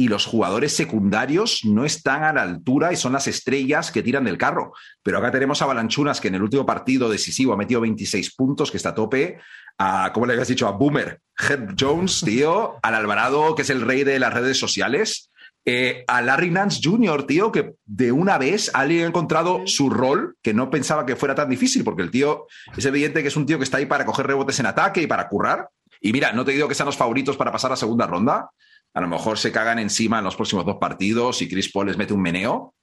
[0.00, 4.24] y los jugadores secundarios no están a la altura y son las estrellas que tiran
[4.24, 4.72] del carro.
[5.02, 8.70] Pero acá tenemos a Balanchunas que en el último partido decisivo ha metido 26 puntos,
[8.70, 9.40] que está a tope.
[9.76, 10.66] A, ¿cómo le habías dicho?
[10.66, 15.30] A Boomer, Herb Jones, tío, al Alvarado, que es el rey de las redes sociales.
[15.66, 20.34] Eh, a Larry Nance Jr., tío, que de una vez alguien ha encontrado su rol,
[20.40, 23.44] que no pensaba que fuera tan difícil, porque el tío es evidente que es un
[23.44, 25.68] tío que está ahí para coger rebotes en ataque y para currar.
[26.00, 28.48] Y mira, no te digo que sean los favoritos para pasar a segunda ronda.
[28.92, 31.96] A lo mejor se cagan encima en los próximos dos partidos y Chris Paul les
[31.96, 32.74] mete un meneo.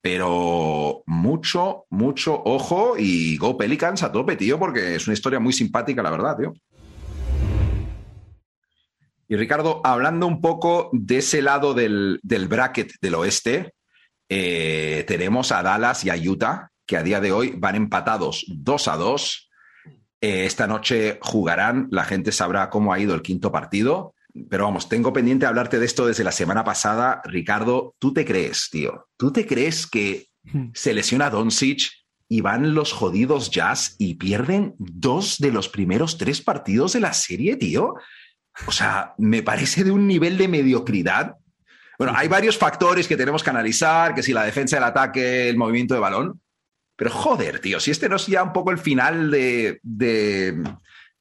[0.00, 5.52] Pero mucho, mucho ojo y Go Pelicans a tope, tío, porque es una historia muy
[5.52, 6.54] simpática, la verdad, tío.
[9.28, 13.74] Y Ricardo, hablando un poco de ese lado del, del bracket del oeste,
[14.28, 18.88] eh, tenemos a Dallas y a Utah, que a día de hoy van empatados 2
[18.88, 19.50] a 2.
[20.20, 24.14] Eh, esta noche jugarán, la gente sabrá cómo ha ido el quinto partido.
[24.50, 27.22] Pero vamos, tengo pendiente hablarte de esto desde la semana pasada.
[27.24, 29.08] Ricardo, ¿tú te crees, tío?
[29.16, 30.28] ¿Tú te crees que
[30.74, 31.90] se lesiona Doncic
[32.28, 37.12] y van los jodidos Jazz y pierden dos de los primeros tres partidos de la
[37.12, 37.94] serie, tío?
[38.66, 41.36] O sea, me parece de un nivel de mediocridad.
[41.98, 45.56] Bueno, hay varios factores que tenemos que analizar, que si la defensa, el ataque, el
[45.56, 46.40] movimiento de balón.
[46.96, 50.62] Pero joder, tío, si este no es ya un poco el final de, de,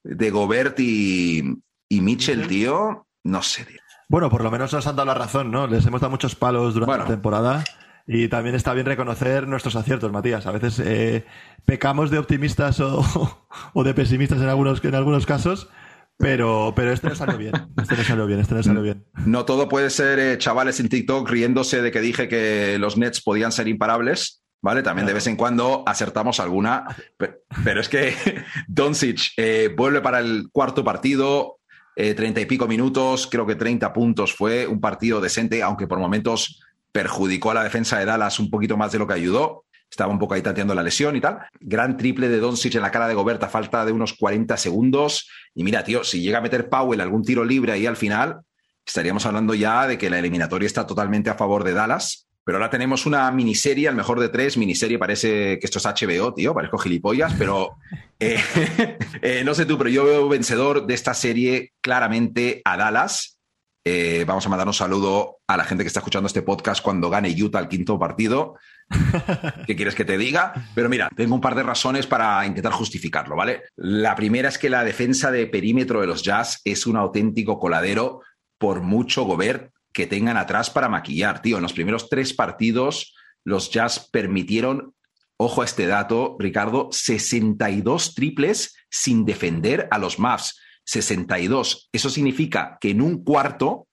[0.03, 1.43] de Gobert y,
[1.89, 3.79] y Mitchell, tío, no sé, tío.
[4.09, 5.65] Bueno, por lo menos nos han dado la razón, ¿no?
[5.67, 7.03] Les hemos dado muchos palos durante Bueno.
[7.05, 7.63] la temporada.
[8.07, 10.45] Y también está bien reconocer nuestros aciertos, Matías.
[10.45, 11.25] A veces eh,
[11.65, 13.03] pecamos de optimistas o,
[13.73, 15.69] o de pesimistas en algunos, en algunos casos,
[16.17, 17.53] pero, pero este no salió bien.
[17.81, 19.05] Este no salió bien, este no salió bien.
[19.25, 23.21] No todo puede ser eh, chavales en TikTok riéndose de que dije que los Nets
[23.23, 24.43] podían ser imparables.
[24.61, 24.81] ¿Vale?
[24.81, 26.85] También de vez en cuando acertamos alguna.
[27.17, 28.15] Pe- Pero es que
[28.67, 31.54] Doncic eh, vuelve para el cuarto partido.
[31.95, 36.61] Treinta y pico minutos, creo que 30 puntos fue un partido decente, aunque por momentos
[36.91, 39.65] perjudicó a la defensa de Dallas un poquito más de lo que ayudó.
[39.89, 41.39] Estaba un poco ahí tanteando la lesión y tal.
[41.59, 45.29] Gran triple de Doncic en la cara de Gobert a falta de unos 40 segundos.
[45.53, 48.39] Y mira, tío, si llega a meter Powell algún tiro libre ahí al final,
[48.85, 52.24] estaríamos hablando ya de que la eliminatoria está totalmente a favor de Dallas.
[52.45, 54.55] Pero ahora tenemos una miniserie, al mejor de tres.
[54.55, 57.77] Miniserie parece que esto es HBO, tío, parezco gilipollas, pero
[58.19, 58.39] eh,
[59.23, 63.39] eh, no sé tú, pero yo veo vencedor de esta serie claramente a Dallas.
[63.83, 67.09] Eh, vamos a mandar un saludo a la gente que está escuchando este podcast cuando
[67.09, 68.55] gane Utah el quinto partido.
[69.65, 70.53] ¿Qué quieres que te diga?
[70.75, 73.63] Pero mira, tengo un par de razones para intentar justificarlo, ¿vale?
[73.75, 78.21] La primera es que la defensa de perímetro de los Jazz es un auténtico coladero
[78.59, 81.55] por mucho Gobert que tengan atrás para maquillar, tío.
[81.55, 84.93] En los primeros tres partidos, los Jazz permitieron,
[85.37, 90.59] ojo a este dato, Ricardo, 62 triples sin defender a los Mavs.
[90.83, 91.89] 62.
[91.93, 93.87] Eso significa que en un cuarto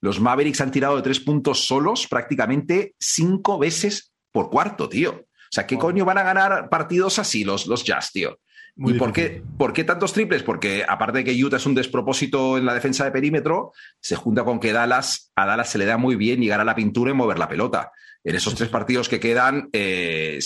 [0.00, 5.12] los Mavericks han tirado de tres puntos solos prácticamente cinco veces por cuarto, tío.
[5.12, 8.38] O sea, ¿qué coño van a ganar partidos así los, los Jazz, tío?
[8.78, 10.42] ¿Y por qué, por qué, tantos triples?
[10.42, 14.44] Porque aparte de que Utah es un despropósito en la defensa de perímetro, se junta
[14.44, 17.14] con que Dallas, a Dallas se le da muy bien llegar a la pintura y
[17.14, 17.90] mover la pelota.
[18.22, 20.38] En esos tres partidos que quedan, eh,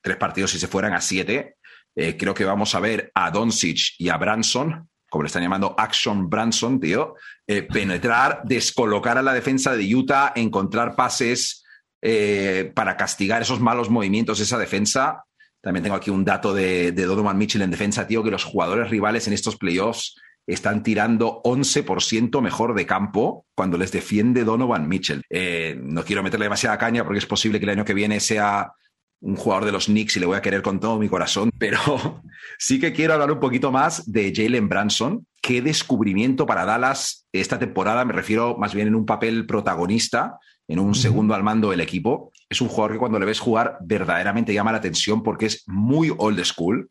[0.00, 1.56] tres partidos si se fueran a siete,
[1.94, 5.74] eh, creo que vamos a ver a Doncic y a Branson como le están llamando
[5.78, 7.14] Action Branson, tío,
[7.46, 11.64] eh, penetrar, descolocar a la defensa de Utah, encontrar pases
[12.02, 15.24] eh, para castigar esos malos movimientos de esa defensa.
[15.66, 19.26] También tengo aquí un dato de, Donovan Mitchell en defensa, tío, que los jugadores rivales
[19.26, 20.14] en estos playoffs
[20.46, 25.24] están tirando 11% mejor de campo cuando les defiende Donovan Mitchell.
[25.28, 28.74] Eh, no quiero meterle demasiada caña porque es posible que el año que viene sea
[29.20, 32.22] un jugador de los Knicks y le voy a querer con todo mi corazón, pero
[32.60, 35.26] sí que quiero hablar un poquito más de Jalen Branson.
[35.42, 40.78] Qué descubrimiento para Dallas esta temporada, me refiero más bien en un papel protagonista, en
[40.78, 42.30] un segundo al mando del equipo.
[42.48, 46.12] Es un jugador que cuando le ves jugar verdaderamente llama la atención porque es muy
[46.16, 46.90] old school.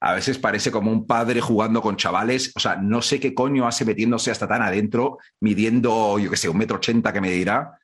[0.00, 2.52] A veces parece como un padre jugando con chavales.
[2.56, 6.48] O sea, no sé qué coño hace metiéndose hasta tan adentro, midiendo, yo qué sé,
[6.48, 7.78] un metro ochenta que me dirá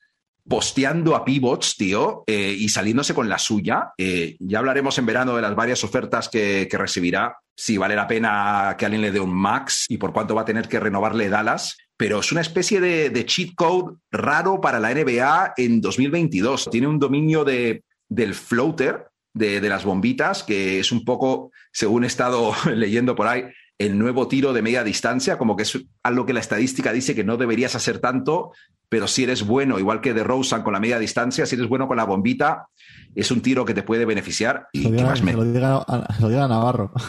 [0.49, 3.93] posteando a pivots, tío, eh, y saliéndose con la suya.
[3.99, 8.75] Eh, ya hablaremos en verano de las varias ofertas que, recibirá, si vale la pena
[8.79, 11.77] que alguien le dé un max y por cuánto va a tener que renovarle Dallas.
[11.97, 16.71] Pero es una especie de, cheat code raro para la NBA en 2022.
[16.71, 22.05] Tiene un dominio de, del floater, de, de las bombitas, que es un poco, según
[22.05, 23.45] he estado leyendo por ahí,
[23.79, 27.23] el nuevo tiro de media distancia, como que es algo que la estadística dice que
[27.23, 28.53] no deberías hacer tanto,
[28.89, 31.87] pero si eres bueno, igual que de Rosen con la media distancia, si eres bueno
[31.87, 32.67] con la bombita,
[33.15, 34.67] es un tiro que te puede beneficiar.
[34.73, 36.93] Y se, lo diga, a, Navarro.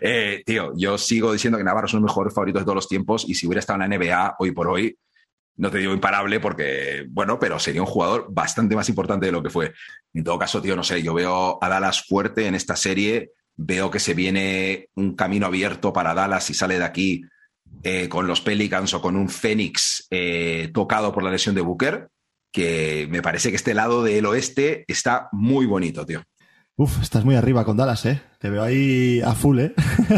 [0.00, 2.76] Eh, tío, yo sigo diciendo que Navarro es uno de los mejores favoritos de todos
[2.76, 4.96] los tiempos y si hubiera estado en la NBA hoy por hoy,
[5.56, 9.42] no te digo imparable porque, bueno, pero sería un jugador bastante más importante de lo
[9.42, 9.72] que fue.
[10.14, 13.90] En todo caso, tío, no sé, yo veo a Dallas fuerte en esta serie Veo
[13.90, 17.22] que se viene un camino abierto para Dallas y sale de aquí
[17.82, 22.08] eh, con los Pelicans o con un Phoenix eh, tocado por la lesión de Booker,
[22.50, 26.22] que me parece que este lado del oeste está muy bonito, tío.
[26.76, 28.22] Uf, estás muy arriba con Dallas, ¿eh?
[28.38, 29.74] Te veo ahí a full, ¿eh?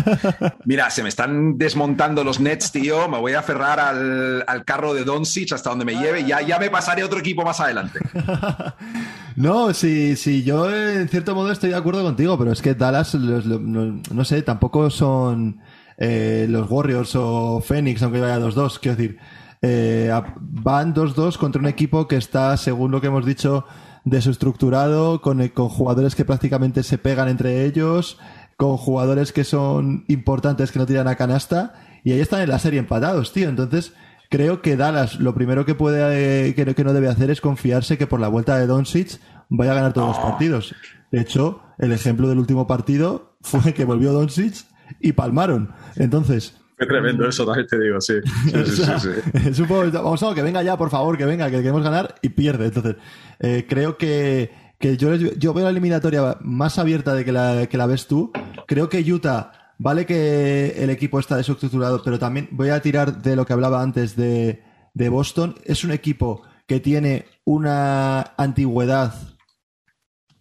[0.64, 3.08] Mira, se me están desmontando los Nets, tío.
[3.08, 6.24] Me voy a aferrar al, carro de Doncic hasta donde me lleve.
[6.24, 7.98] Ya, ya me pasaré a otro equipo más adelante.
[9.36, 13.14] no, sí, sí, yo en cierto modo estoy de acuerdo contigo, pero es que Dallas,
[13.14, 15.60] no, sé, tampoco son
[15.96, 18.78] eh, los Warriors o Phoenix, aunque vaya 2-2.
[18.80, 19.18] Quiero decir,
[19.62, 23.64] eh, van 2-2 contra un equipo que está, según lo que hemos dicho,
[24.04, 28.18] desestructurado, con, eh, con jugadores que prácticamente se pegan entre ellos,
[28.56, 32.58] con jugadores que son importantes que no tiran a canasta, y ahí están en la
[32.58, 33.48] serie empatados, tío.
[33.48, 33.92] Entonces,
[34.32, 37.98] creo que Dallas lo primero que puede eh, que, que, no debe hacer es confiarse
[37.98, 40.74] que por la vuelta de Doncic vaya a ganar todos los partidos.
[41.10, 44.64] De hecho, el ejemplo del último partido fue que volvió Doncic
[45.00, 45.74] y palmaron.
[45.96, 48.14] Entonces, Qué tremendo eso también te digo, sí.
[49.92, 52.64] vamos a que venga ya, por favor, que venga, que queremos ganar y pierde.
[52.64, 52.96] Entonces,
[53.38, 57.86] eh, creo que, yo, yo veo la eliminatoria más abierta de que la, que la
[57.86, 58.32] ves tú.
[58.66, 63.36] Creo que Utah, vale que el equipo está desestructurado, pero también voy a tirar de
[63.36, 64.62] lo que hablaba antes de,
[64.94, 65.56] de Boston.
[65.64, 69.14] Es un equipo que tiene una antigüedad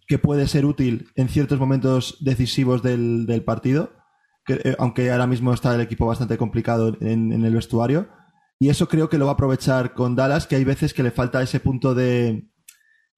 [0.08, 4.02] que puede ser útil en ciertos momentos decisivos del, del partido
[4.48, 8.10] eh, aunque ahora mismo está el equipo bastante complicado en, el vestuario.
[8.60, 11.12] Y eso creo que lo va a aprovechar con Dallas, que hay veces que le
[11.12, 12.48] falta ese punto de,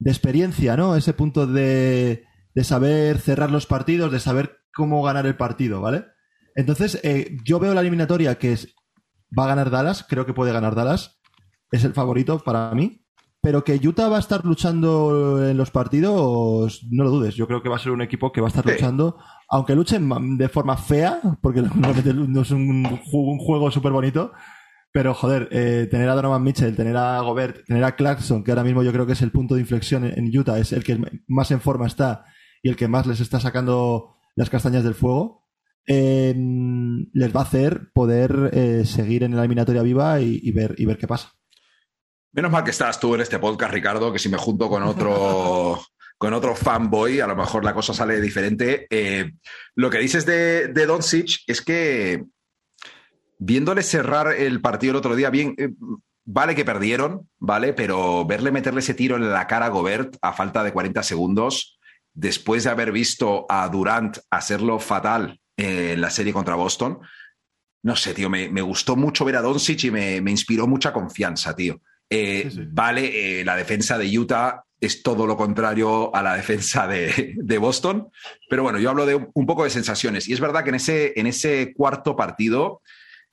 [0.05, 0.95] experiencia, ¿no?
[0.95, 2.25] Ese punto de,
[2.63, 6.05] saber cerrar los partidos, de saber cómo ganar el partido, ¿vale?
[6.55, 8.75] Entonces, eh, yo veo la eliminatoria que es
[9.37, 11.19] va a ganar Dallas, creo que puede ganar Dallas,
[11.71, 12.99] es el favorito para mí.
[13.41, 17.35] Pero que Utah va a estar luchando en los partidos, no lo dudes.
[17.35, 18.71] Yo creo que va a ser un equipo que va a estar Sí.
[18.71, 19.17] luchando,
[19.49, 24.31] aunque luchen de forma fea, porque normalmente no es un, ju- un juego súper bonito.
[24.93, 28.63] Pero joder, eh, tener a Donovan Mitchell, tener a Gobert, tener a Clarkson, que ahora
[28.63, 30.97] mismo yo creo que es el punto de inflexión en, en Utah, es el que
[31.27, 32.23] más en forma está
[32.61, 35.47] y el que más les está sacando las castañas del fuego,
[35.85, 36.33] eh,
[37.13, 40.85] les va a hacer poder eh, seguir en la eliminatoria viva y, y ver, y
[40.85, 41.33] ver qué pasa.
[42.31, 45.79] Menos mal que estás tú en este podcast, Ricardo, que si me junto con otro,
[46.17, 48.87] con otro fanboy, a lo mejor la cosa sale diferente.
[48.89, 49.33] Eh,
[49.75, 52.23] lo que dices de, de Doncic es que
[53.37, 55.69] viéndole cerrar el partido el otro día, bien, eh,
[56.25, 57.73] vale que perdieron, ¿vale?
[57.73, 61.79] Pero verle meterle ese tiro en la cara a Gobert a falta de 40 segundos,
[62.13, 66.99] después de haber visto a Durant hacerlo fatal en la serie contra Boston,
[67.83, 70.93] no sé, tío, me, me gustó mucho ver a Doncic y me, me inspiró mucha
[70.93, 71.81] confianza, tío.
[72.09, 72.67] Eh, Sí, sí.
[72.71, 77.57] Vale, eh, la defensa de Utah es todo lo contrario a la defensa de, de
[77.57, 78.09] Boston,
[78.49, 80.27] pero bueno, yo hablo de un, un poco de sensaciones.
[80.27, 82.81] Y es verdad que en ese, en ese cuarto partido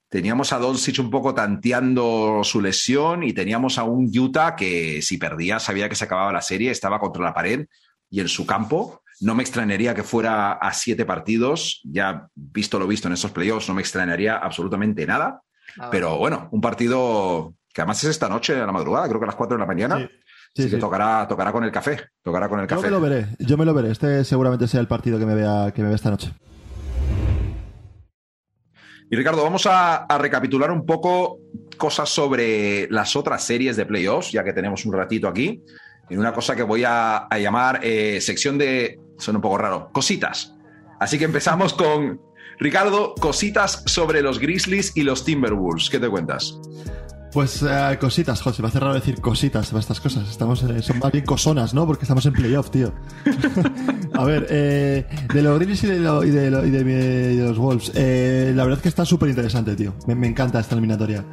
[0.09, 5.19] teníamos a Doncic un poco tanteando su lesión y teníamos a un Utah que si
[5.19, 7.67] perdía sabía que se acababa la serie, estaba contra la pared
[8.11, 9.03] y en su campo.
[9.21, 13.69] No me extrañaría que fuera a siete partidos, ya visto lo visto en esos playoffs,
[13.69, 15.43] no me extrañaría absolutamente nada.
[15.91, 19.29] Pero bueno, un partido que además es esta noche a la madrugada, creo que a
[19.29, 19.99] las 4 de la mañana.
[19.99, 20.13] Sí, así
[20.57, 20.81] sí, que sí.
[20.81, 22.01] tocará, tocará con el café.
[22.23, 22.87] Tocará con el Yo café.
[22.87, 23.91] me lo veré, yo me lo veré.
[23.91, 26.33] Este seguramente sea el partido que me vea, que me vea esta noche.
[29.13, 31.39] Y Ricardo, vamos a, a recapitular un poco
[31.77, 35.63] cosas sobre las otras series de playoffs, ya que tenemos un ratito aquí,
[36.11, 39.91] en una cosa que voy a, a llamar eh, sección de, suena un poco raro,
[39.93, 40.55] cositas.
[40.99, 42.21] Así que empezamos con
[42.59, 45.89] Ricardo, cositas sobre los Grizzlies y los Timberwolves.
[45.89, 46.59] ¿Qué te cuentas?
[47.33, 50.29] Pues eh, cositas, José, me hace raro decir cositas para estas cosas.
[50.29, 51.87] Estamos, eh, son más bien cosonas, ¿no?
[51.87, 52.93] Porque estamos en playoff, tío.
[54.15, 56.51] a ver, de los Grizzlies y de,
[57.41, 59.95] los Wolves, la verdad es que está súper interesante, tío.
[60.09, 61.25] Me, me encanta esta eliminatoria.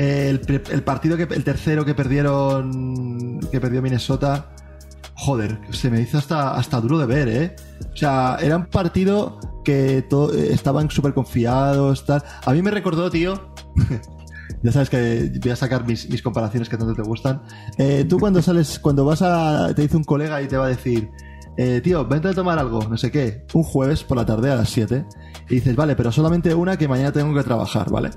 [0.00, 0.40] El,
[0.82, 4.50] partido que el tercero que perdieron que perdió Minnesota
[5.14, 7.56] joder se me hizo hasta hasta duro de ver eh
[7.92, 10.02] o sea era un partido que
[10.50, 13.52] estaban súper confiados tal a mí me recordó tío
[14.62, 17.42] ya sabes que voy a sacar mis, mis comparaciones que tanto te gustan
[17.76, 20.68] Eh, tú cuando sales cuando vas a te dice un colega y te va a
[20.68, 21.10] decir
[21.58, 24.54] eh, tío, vente a tomar algo, no sé qué, un jueves por la tarde a
[24.54, 25.04] las 7.
[25.50, 28.08] Y dices, vale, pero solamente una que mañana tengo que trabajar, ¿vale?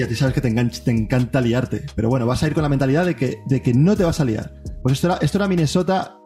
[0.00, 1.84] Y a ti sabes que te, engan- te encanta liarte.
[1.94, 4.18] Pero bueno, vas a ir con la mentalidad de que, de que no te vas
[4.20, 4.54] a liar.
[4.82, 6.16] Pues esto era, esto era Minnesota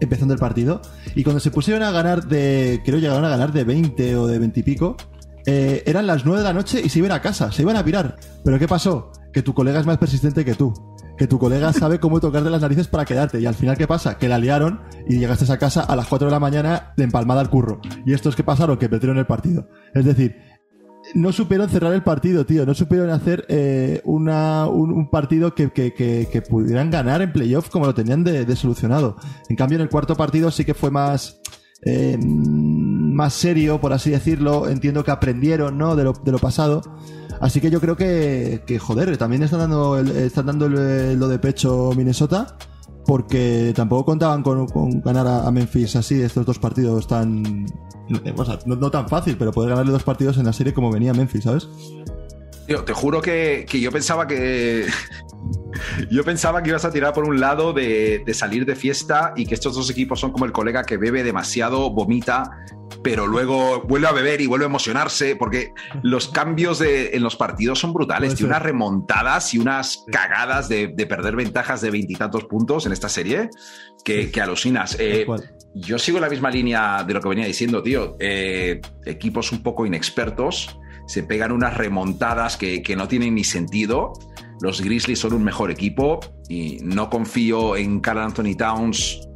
[0.00, 0.80] empezando el partido.
[1.14, 2.80] Y cuando se pusieron a ganar de.
[2.84, 4.96] Creo llegaron a ganar de 20 o de 20 y pico.
[5.44, 7.84] eh, eran las 9 de la noche y se iban a casa, se iban a
[7.84, 8.16] pirar.
[8.44, 9.12] Pero ¿qué pasó?
[9.32, 10.72] Que tu colega es más persistente que tú.
[11.18, 13.38] Que tu colega sabe cómo tocarte las narices para quedarte.
[13.40, 14.16] Y al final, ¿qué pasa?
[14.18, 17.40] Que la liaron y llegaste a casa a las 4 de la mañana de empalmada
[17.42, 17.80] al curro.
[18.06, 19.68] Y estos que pasaron, que perdieron el partido.
[19.94, 20.36] Es decir,
[21.14, 22.64] no supieron cerrar el partido, tío.
[22.66, 27.86] No supieron hacer eh, una, un, partido que, que- que- pudieran ganar en playoff como
[27.86, 29.16] lo tenían de, de solucionado.
[29.48, 31.40] En cambio, en el cuarto partido sí que fue más.
[31.84, 34.68] eh, más serio, por así decirlo.
[34.68, 35.96] Entiendo que aprendieron, ¿no?
[35.96, 36.82] De lo, de lo pasado.
[37.40, 41.38] Así que yo creo que, que joder, también están dando, están dando el- lo de
[41.38, 42.56] pecho Minnesota.
[43.06, 47.66] Porque tampoco contaban con, ganar a, Memphis así estos dos partidos tan.
[48.44, 51.44] sea, no, tan fácil, pero poder ganarle dos partidos en la serie como venía Memphis,
[51.44, 51.68] ¿sabes?
[52.66, 54.86] Tío, te juro que, que yo pensaba que.
[56.10, 59.54] yo pensaba que ibas a tirar por un lado de salir de fiesta y que
[59.54, 62.50] estos dos equipos son como el colega que bebe demasiado, vomita,
[63.02, 67.36] pero luego vuelve a beber y vuelve a emocionarse, porque los cambios de, en los
[67.36, 68.34] partidos son brutales.
[68.34, 68.46] Ser.
[68.46, 73.50] unas remontadas y unas cagadas de, de perder ventajas de veintitantos puntos en esta serie
[74.04, 74.96] que, que alucinas.
[74.98, 75.26] Eh,
[75.74, 78.16] yo sigo la misma línea de lo que venía diciendo, tío.
[78.20, 84.12] Eh, equipos un poco inexpertos se pegan unas remontadas que, que no tienen ni sentido.
[84.60, 89.28] Los Grizzlies son un mejor equipo y no confío en Carl Anthony Towns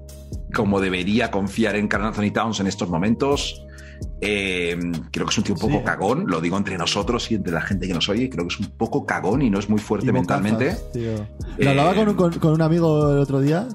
[0.54, 3.62] como debería confiar en Carl Anthony Towns en estos momentos.
[4.20, 4.76] Eh,
[5.10, 5.84] creo que es un tío un poco Sí.
[5.84, 8.28] cagón, lo digo entre nosotros y entre la gente que nos oye.
[8.28, 10.66] Creo que es un poco cagón y no es muy fuerte Y mentalmente.
[10.66, 11.12] bocazas, tío.
[11.12, 11.28] Eh,
[11.64, 13.66] Lo hablaba con, un- con- con un amigo el otro día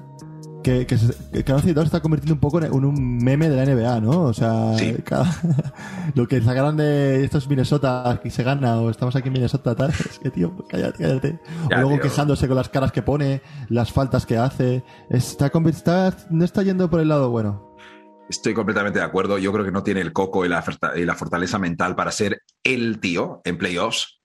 [0.62, 1.12] que, que, se,
[1.44, 4.22] que se está convirtiendo un poco en, un meme de la NBA, ¿no?
[4.22, 4.96] O sea, Sí.
[5.04, 5.30] cada-
[6.14, 9.90] lo que sacaron de estos Minnesota que se gana o estamos aquí en Minnesota, tal,
[10.10, 11.40] es que, tío, cállate, cállate.
[11.70, 12.02] Ya, o luego tío.
[12.02, 14.84] quejándose con las caras que pone, las faltas que hace.
[15.10, 17.76] Está, está- no está yendo por el lado bueno.
[18.30, 19.36] Estoy completamente de acuerdo.
[19.38, 20.64] Yo creo que no tiene el coco y la,
[20.96, 24.21] y la fortaleza mental para ser el tío en playoffs.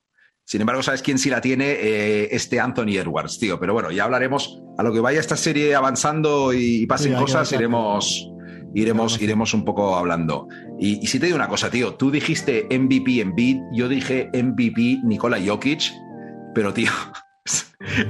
[0.47, 1.71] Sin embargo, ¿sabes quién sí la tiene?
[1.71, 3.59] Eh, este Anthony Edwards, tío.
[3.59, 4.61] Pero bueno, ya hablaremos.
[4.77, 8.31] A lo que vaya esta serie avanzando y, pasen Sí, cosas, iremos,
[8.73, 10.47] iremos, iremos un poco hablando.
[10.79, 14.29] Y, y si te digo una cosa, tío, tú dijiste MVP en beat, yo dije
[14.31, 15.91] MVP Nikola Jokic,
[16.55, 16.91] pero tío,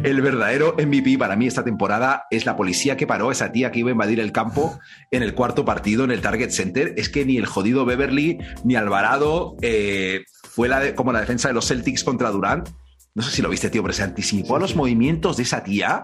[0.04, 3.72] el verdadero MVP para mí esta temporada es la policía que paró a esa tía
[3.72, 4.80] que iba a invadir el campo
[5.12, 6.94] en el cuarto partido en el Target Center.
[6.98, 11.54] Es que ni el jodido Beverly ni Alvarado eh, fue la como la defensa de
[11.54, 12.70] los Celtics contra Durant.
[13.14, 16.04] No sé si lo viste, tío, pero se anticipó a los movimientos de esa tía.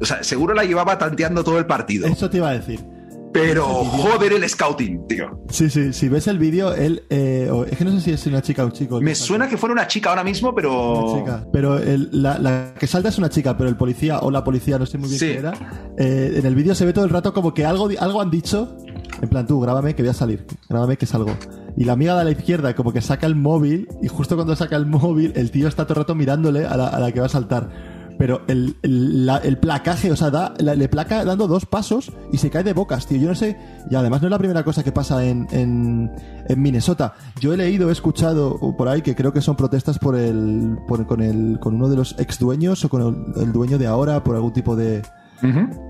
[0.00, 2.06] O sea, seguro la llevaba tanteando todo el partido.
[2.06, 2.95] Eso te iba a decir.
[3.40, 5.44] Pero joder el scouting, tío.
[5.50, 7.02] Sí, sí, si ves el vídeo, él.
[7.10, 9.00] eh, es que no sé si es una chica o un chico.
[9.00, 11.04] Me suena que fuera una chica ahora mismo, pero.
[11.12, 11.46] Una chica.
[11.52, 14.78] Pero el- la, la que salta es una chica, pero el policía o la policía,
[14.78, 15.26] no sé muy bien Sí.
[15.26, 15.52] quién era.
[15.98, 18.76] eh, en el vídeo se ve todo el rato como que algo, algo han dicho.
[19.22, 20.46] En plan, tú, grábame que voy a salir.
[20.68, 21.30] Grábame que salgo.
[21.76, 23.88] Y la amiga de la izquierda, como que saca el móvil.
[24.02, 26.88] Y justo cuando saca el móvil, el tío está todo el rato mirándole a la,
[26.88, 27.95] a la que va a saltar.
[28.18, 32.12] Pero el, el, la- el placaje, o sea, da, la- le placa dando dos pasos
[32.32, 33.18] y se cae de bocas, tío.
[33.18, 33.56] Yo no sé.
[33.90, 36.10] Y además no es la primera cosa que pasa en, en,
[36.48, 37.14] en Minnesota.
[37.40, 41.06] Yo he leído, he escuchado por ahí que creo que son protestas por el, por-
[41.06, 43.02] con, el, con uno de los ex dueños o con
[43.36, 45.02] el, el dueño de ahora por algún tipo de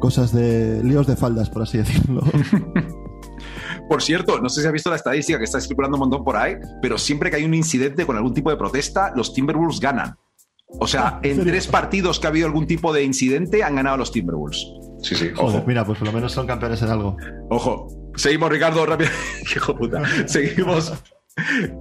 [0.01, 2.23] cosas de líos de faldas, por así decirlo.
[3.89, 6.37] Por cierto, no sé si has visto la estadística que está circulando un montón por
[6.37, 10.17] ahí, pero siempre que hay un incidente con algún tipo de protesta, los Timberwolves ganan.
[10.69, 11.53] O sea, ¿en en serio?
[11.53, 14.67] tres partidos que ha habido algún tipo de incidente, han ganado los Timberwolves.
[15.03, 15.65] Sí, sí, Joder, ojo.
[15.67, 17.17] mira, pues por lo menos son campeones en algo.
[17.51, 17.89] Ojo.
[18.17, 19.11] Seguimos, Ricardo, rápido.
[19.57, 20.03] Hijo de puta.
[20.27, 20.93] Seguimos.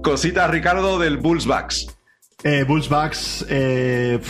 [0.02, 1.86] Cositas, Ricardo, del Bulls Bucks.
[2.44, 4.20] Eh, Bulls Bucks, eh,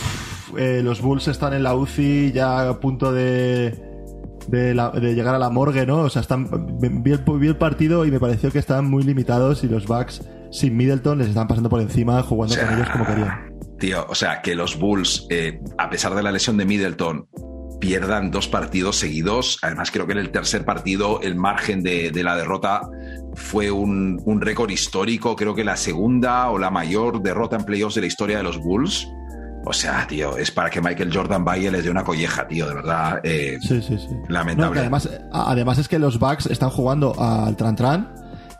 [0.57, 3.77] eh, los Bulls están en la UCI ya a punto de,
[4.47, 5.97] de, la- de llegar a la morgue, ¿no?
[5.99, 6.47] O sea, están,
[7.03, 10.21] vi, el, vi el partido y me pareció que estaban muy limitados y los Bucks
[10.51, 13.56] sin Middleton les están pasando por encima jugando O sea, con ellos como querían.
[13.79, 17.27] Tío, o sea, que los Bulls, eh, a pesar de la lesión de Middleton,
[17.79, 19.59] pierdan dos partidos seguidos.
[19.61, 22.81] Además, creo que en el tercer partido el margen de, de la derrota
[23.35, 25.35] fue un, un récord histórico.
[25.35, 28.57] Creo que la segunda o la mayor derrota en playoffs de la historia de los
[28.57, 29.07] Bulls.
[29.69, 32.73] O sea, tío, es para que Michael Jordan vaya les dé una colleja, tío, de
[32.73, 33.19] verdad.
[33.23, 34.07] eh, Sí, sí, sí.
[34.29, 34.89] Lamentable.
[34.89, 34.97] No,
[35.31, 38.13] además, es que los Bucks están jugando al Tran Tran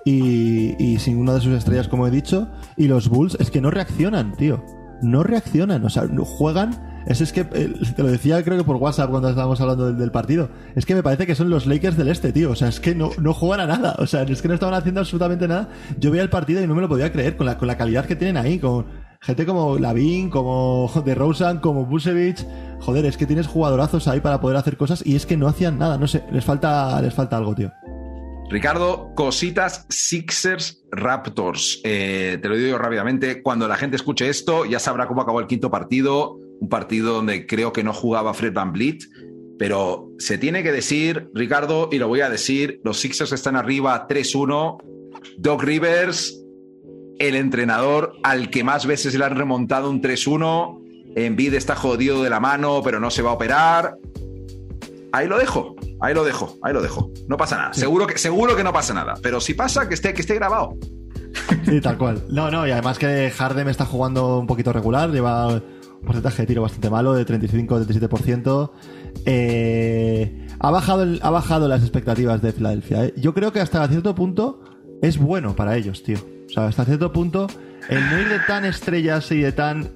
[0.06, 3.62] y, y sin una de sus estrellas, como he dicho, y los Bulls es que
[3.62, 4.64] no reaccionan, tío.
[5.02, 6.76] No reaccionan, o sea, no juegan.
[7.06, 10.12] Es, es que eh, te lo decía creo que por WhatsApp cuando estábamos hablando del,
[10.12, 10.50] partido.
[10.76, 12.52] Es que me parece que son los Lakers del este, tío.
[12.52, 13.96] O sea, es que no, no juegan a nada.
[14.00, 15.70] O sea, es que no estaban haciendo absolutamente nada.
[16.00, 18.06] Yo veía el partido y no me lo podía creer con la, con la calidad
[18.06, 18.86] que tienen ahí, con
[19.22, 22.46] gente como Lavin, como De Rosen, como Busevich.
[22.80, 25.78] Joder, es que tienes jugadorazos ahí para poder hacer cosas y es que no hacían
[25.78, 25.98] nada.
[25.98, 27.72] No sé, les falta, les falta algo, tío.
[28.50, 31.82] Ricardo, cositas Sixers Raptors.
[31.84, 33.44] Eh, te lo digo rápidamente.
[33.44, 36.38] Cuando la gente escuche esto, ya sabrá cómo acabó el quinto partido.
[36.60, 39.00] Un partido donde creo que no jugaba Fred Van Vliet.
[39.60, 44.08] Pero se tiene que decir, Ricardo, y lo voy a decir: los Sixers están arriba
[44.08, 44.78] 3-1.
[45.40, 46.42] Doc Rivers,
[47.20, 50.84] el entrenador al que más veces le han remontado un 3-1.
[51.18, 53.98] Envid está jodido de la mano, pero no se va a operar.
[55.18, 57.12] Ahí lo dejo, ahí lo dejo, ahí lo dejo.
[57.28, 57.74] No pasa nada.
[57.74, 59.16] Seguro que, seguro que no pasa nada.
[59.24, 60.76] Pero si pasa, que esté, que esté grabado.
[61.66, 62.24] Sí, tal cual.
[62.30, 65.64] No, no, y además que Harden está jugando un poquito regular, lleva un
[66.06, 68.72] porcentaje de tiro bastante malo, de 35-37%.
[69.26, 73.06] Eh, ha, bajado el- ha bajado las expectativas de Filadelfia.
[73.06, 73.14] ¿eh?
[73.18, 74.62] Yo creo que hasta cierto punto
[75.02, 76.18] es bueno para ellos, tío.
[76.48, 77.48] O sea, hasta cierto punto,
[77.90, 79.90] el no ir de tan estrellas y de tan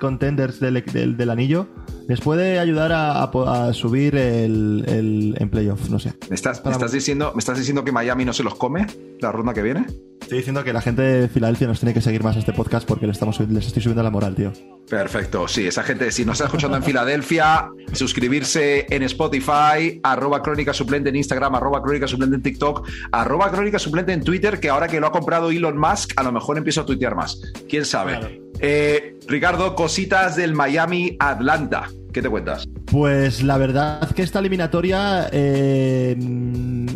[0.00, 1.68] contenders del, del- del anillo
[2.08, 6.12] les puede ayudar a, a po- a subir el, el- en playoff, no sé.
[6.28, 8.86] ¿Me estás, me, Para- estás diciendo, ¿Me estás diciendo que Miami no se los come
[9.20, 9.86] la ronda que viene?
[10.20, 12.86] Estoy diciendo que la gente de Filadelfia nos tiene que seguir más a este podcast
[12.88, 14.52] porque les, estamos, les estoy subiendo la moral, tío.
[14.90, 20.72] Perfecto, sí, esa gente, si nos está escuchando en Filadelfia, suscribirse en Spotify, arroba crónica
[20.72, 24.88] suplente en Instagram, arroba crónica suplente en TikTok, arroba crónica suplente en Twitter, que ahora
[24.88, 27.40] que lo ha comprado Elon Musk, a lo mejor empiezo a tuitear más.
[27.68, 28.18] ¿Quién sabe?
[28.18, 28.34] Claro.
[28.60, 31.88] Eh, Ricardo, cositas del Miami Atlanta.
[32.12, 32.66] ¿Qué te cuentas?
[32.86, 36.16] Pues la verdad que esta eliminatoria eh,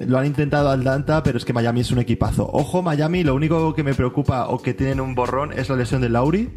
[0.06, 2.48] lo han intentado Atlanta, pero es que Miami es un equipazo.
[2.50, 6.00] Ojo, Miami, lo único que me preocupa o que tienen un borrón es la lesión
[6.00, 6.50] de Lauri.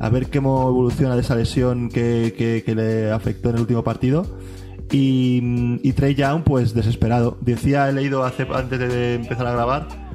[0.00, 4.26] A ver cómo evoluciona de esa lesión que, le afectó en el último partido.
[4.90, 7.36] Y, y Trey Young, pues desesperado.
[7.40, 10.07] Decía, he leído hace, antes de empezar a grabar,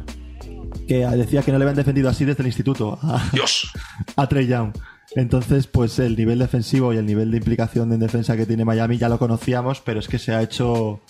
[0.88, 3.72] que decía que no le habían defendido así desde el instituto a, Dios.
[4.16, 4.72] a Trey Young.
[5.16, 8.98] Entonces, pues el nivel defensivo y el nivel de implicación en defensa que tiene Miami
[8.98, 11.02] ya lo conocíamos, pero es que se ha hecho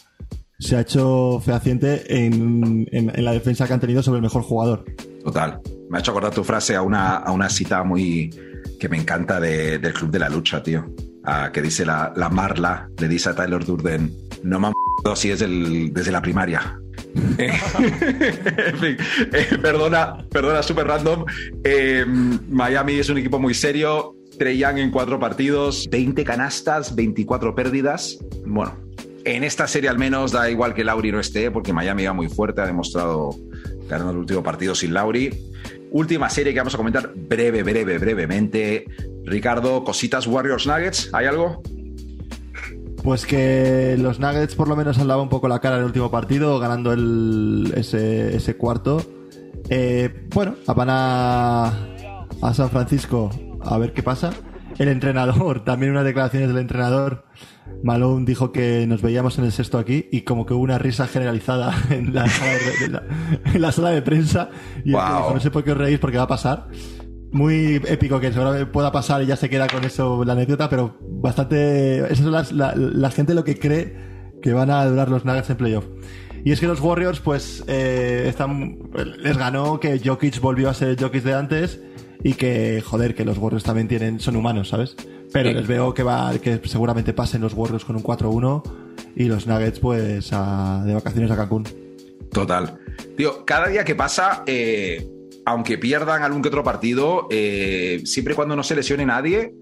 [0.60, 4.44] se ha hecho fehaciente en, en- en la defensa que han tenido sobre el mejor
[4.44, 4.86] jugador.
[5.24, 5.60] Total.
[5.90, 8.30] Me ha hecho acordar tu frase a una, a una cita muy,
[8.80, 10.86] que me encanta de- del Club de la Lucha, tío.
[11.26, 14.14] Ah, que dice la, la Marla, le dice a Tyler Durden,
[14.44, 14.74] no me han
[15.16, 16.78] si es del- desde la primaria.
[17.38, 18.98] En fin,
[19.34, 21.26] eh, perdona, perdona, súper random.
[21.64, 24.16] Eh, Miami es un equipo muy serio.
[24.38, 28.18] Trey Young en cuatro partidos, 20 canastas, 24 pérdidas.
[28.46, 28.76] Bueno,
[29.26, 32.30] en esta serie al menos da igual que Lauri no esté, porque Miami va muy
[32.30, 33.36] fuerte, ha demostrado
[33.88, 35.30] ganando el último partido sin Lauri.
[35.92, 38.86] Última serie que vamos a comentar breve, breve, brevemente.
[39.24, 41.62] Ricardo, cositas Warriors Nuggets, ¿hay algo?
[43.04, 45.86] Pues que los Nuggets por lo menos han lavado un poco la cara en el
[45.88, 49.02] último partido, ganando el, ese, ese cuarto.
[49.70, 51.68] Eh, bueno, van a,
[52.42, 53.30] a San Francisco
[53.62, 54.32] a ver qué pasa.
[54.80, 57.26] El entrenador, también unas declaraciones del entrenador.
[57.84, 61.06] Malone dijo que nos veíamos en el sexto aquí y como que hubo una risa
[61.08, 63.04] generalizada en la sala de, en la,
[63.54, 64.50] en la sala de prensa.
[64.86, 65.02] Y Wow.
[65.02, 66.68] dijo, no sé por qué os reís porque va a pasar.
[67.34, 70.96] Muy épico que seguramente pueda pasar y ya se queda con eso la anécdota, pero
[71.02, 72.00] bastante.
[72.14, 73.98] Esa es la, la gente lo que cree
[74.42, 75.86] que van a durar los Nuggets en playoff.
[76.46, 78.78] Y es que los Warriors, pues, eh, están,
[79.18, 81.80] les ganó que Jokic volvió a ser el Jokic de antes
[82.22, 84.96] y que, joder, que los Warriors también tienen, son humanos, ¿sabes?
[85.32, 85.56] Pero Sí.
[85.56, 88.62] les veo que va, que seguramente pasen los Warriors con un 4-1
[89.16, 91.64] y los Nuggets, pues, a- de vacaciones a Cancún.
[92.32, 92.78] Total.
[93.16, 95.08] Tío, cada día que pasa, eh,
[95.46, 99.54] aunque pierdan algún que otro partido, eh, siempre y cuando no se lesione nadie,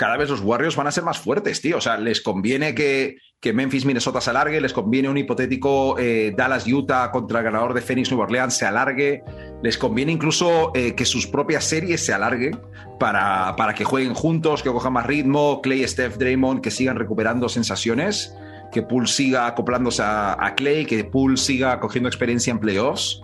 [0.00, 1.76] cada vez los Warriors van a ser más fuertes, tío.
[1.76, 6.32] O sea, les conviene que, que Memphis, Minnesota se alargue, les conviene un hipotético eh,
[6.36, 9.22] Dallas, Utah contra el ganador de Phoenix, Nueva Orleans se alargue,
[9.62, 12.58] les conviene incluso eh, que sus propias series se alarguen
[12.98, 17.48] para, para que jueguen juntos, que cojan más ritmo, Clay, Steph, Draymond, que sigan recuperando
[17.50, 18.34] sensaciones,
[18.72, 23.20] que Poole siga acoplándose a, Clay, que Poole siga cogiendo experiencia en playoffs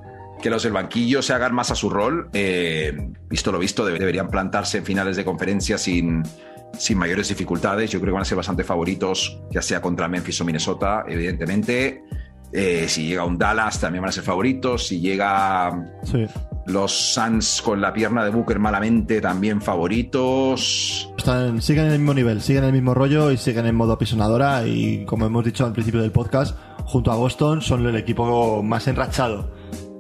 [0.46, 2.28] que los del banquillo se hagan más a su rol.
[2.32, 2.96] Eh,
[3.28, 6.22] visto lo visto, debe- deberían plantarse en finales de conferencia sin,
[6.78, 7.90] sin mayores dificultades.
[7.90, 12.02] Yo creo que van a ser bastante favoritos, ya sea contra Memphis o Minnesota, evidentemente.
[12.52, 14.86] Eh, si llega un Dallas, también van a ser favoritos.
[14.86, 16.24] Si llega Sí.
[16.66, 21.10] los Suns con la pierna de Booker malamente, también favoritos.
[21.18, 23.92] Están, siguen en el mismo nivel, siguen en el mismo rollo y siguen en modo
[23.94, 28.62] apisonadora y como hemos dicho al principio del podcast, junto a Boston son el equipo
[28.62, 29.50] más enrachado.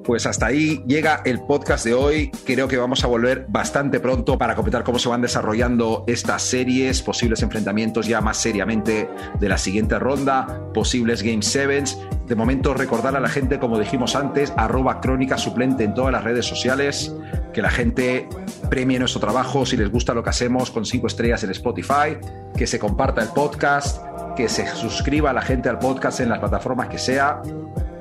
[0.06, 2.30] Pues hasta ahí llega el podcast de hoy.
[2.44, 7.02] Creo que vamos a volver bastante pronto para comentar cómo se van desarrollando estas series,
[7.02, 11.98] posibles enfrentamientos ya más seriamente de la siguiente ronda, posibles Game Sevens.
[12.28, 16.22] De momento recordar a la gente, como dijimos antes, arroba crónica suplente en todas las
[16.22, 17.12] redes sociales,
[17.52, 18.28] que la gente
[18.70, 22.16] premie nuestro trabajo si les gusta lo que hacemos con cinco estrellas en Spotify,
[22.56, 24.00] que se comparta el podcast,
[24.36, 27.42] que se suscriba a la gente al podcast en las plataformas que sea.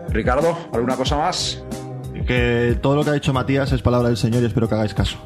[0.10, 1.64] Ricardo, ¿alguna cosa más?
[2.26, 4.94] Que todo lo que ha dicho Matías es palabra del Señor y espero que hagáis
[4.94, 5.18] caso.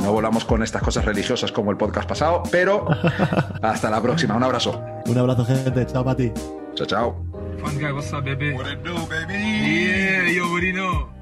[0.00, 2.86] No volamos con estas cosas religiosas como el podcast pasado, pero
[3.62, 4.36] hasta la próxima.
[4.36, 4.80] Un abrazo.
[5.06, 5.86] Un abrazo, gente.
[5.86, 6.32] Chao, Mati.
[6.74, 7.16] Chao, chao.
[7.58, 8.52] Fun guy, what's up, baby?
[8.52, 9.34] What it do, baby?
[9.34, 11.15] Yeah, you already know.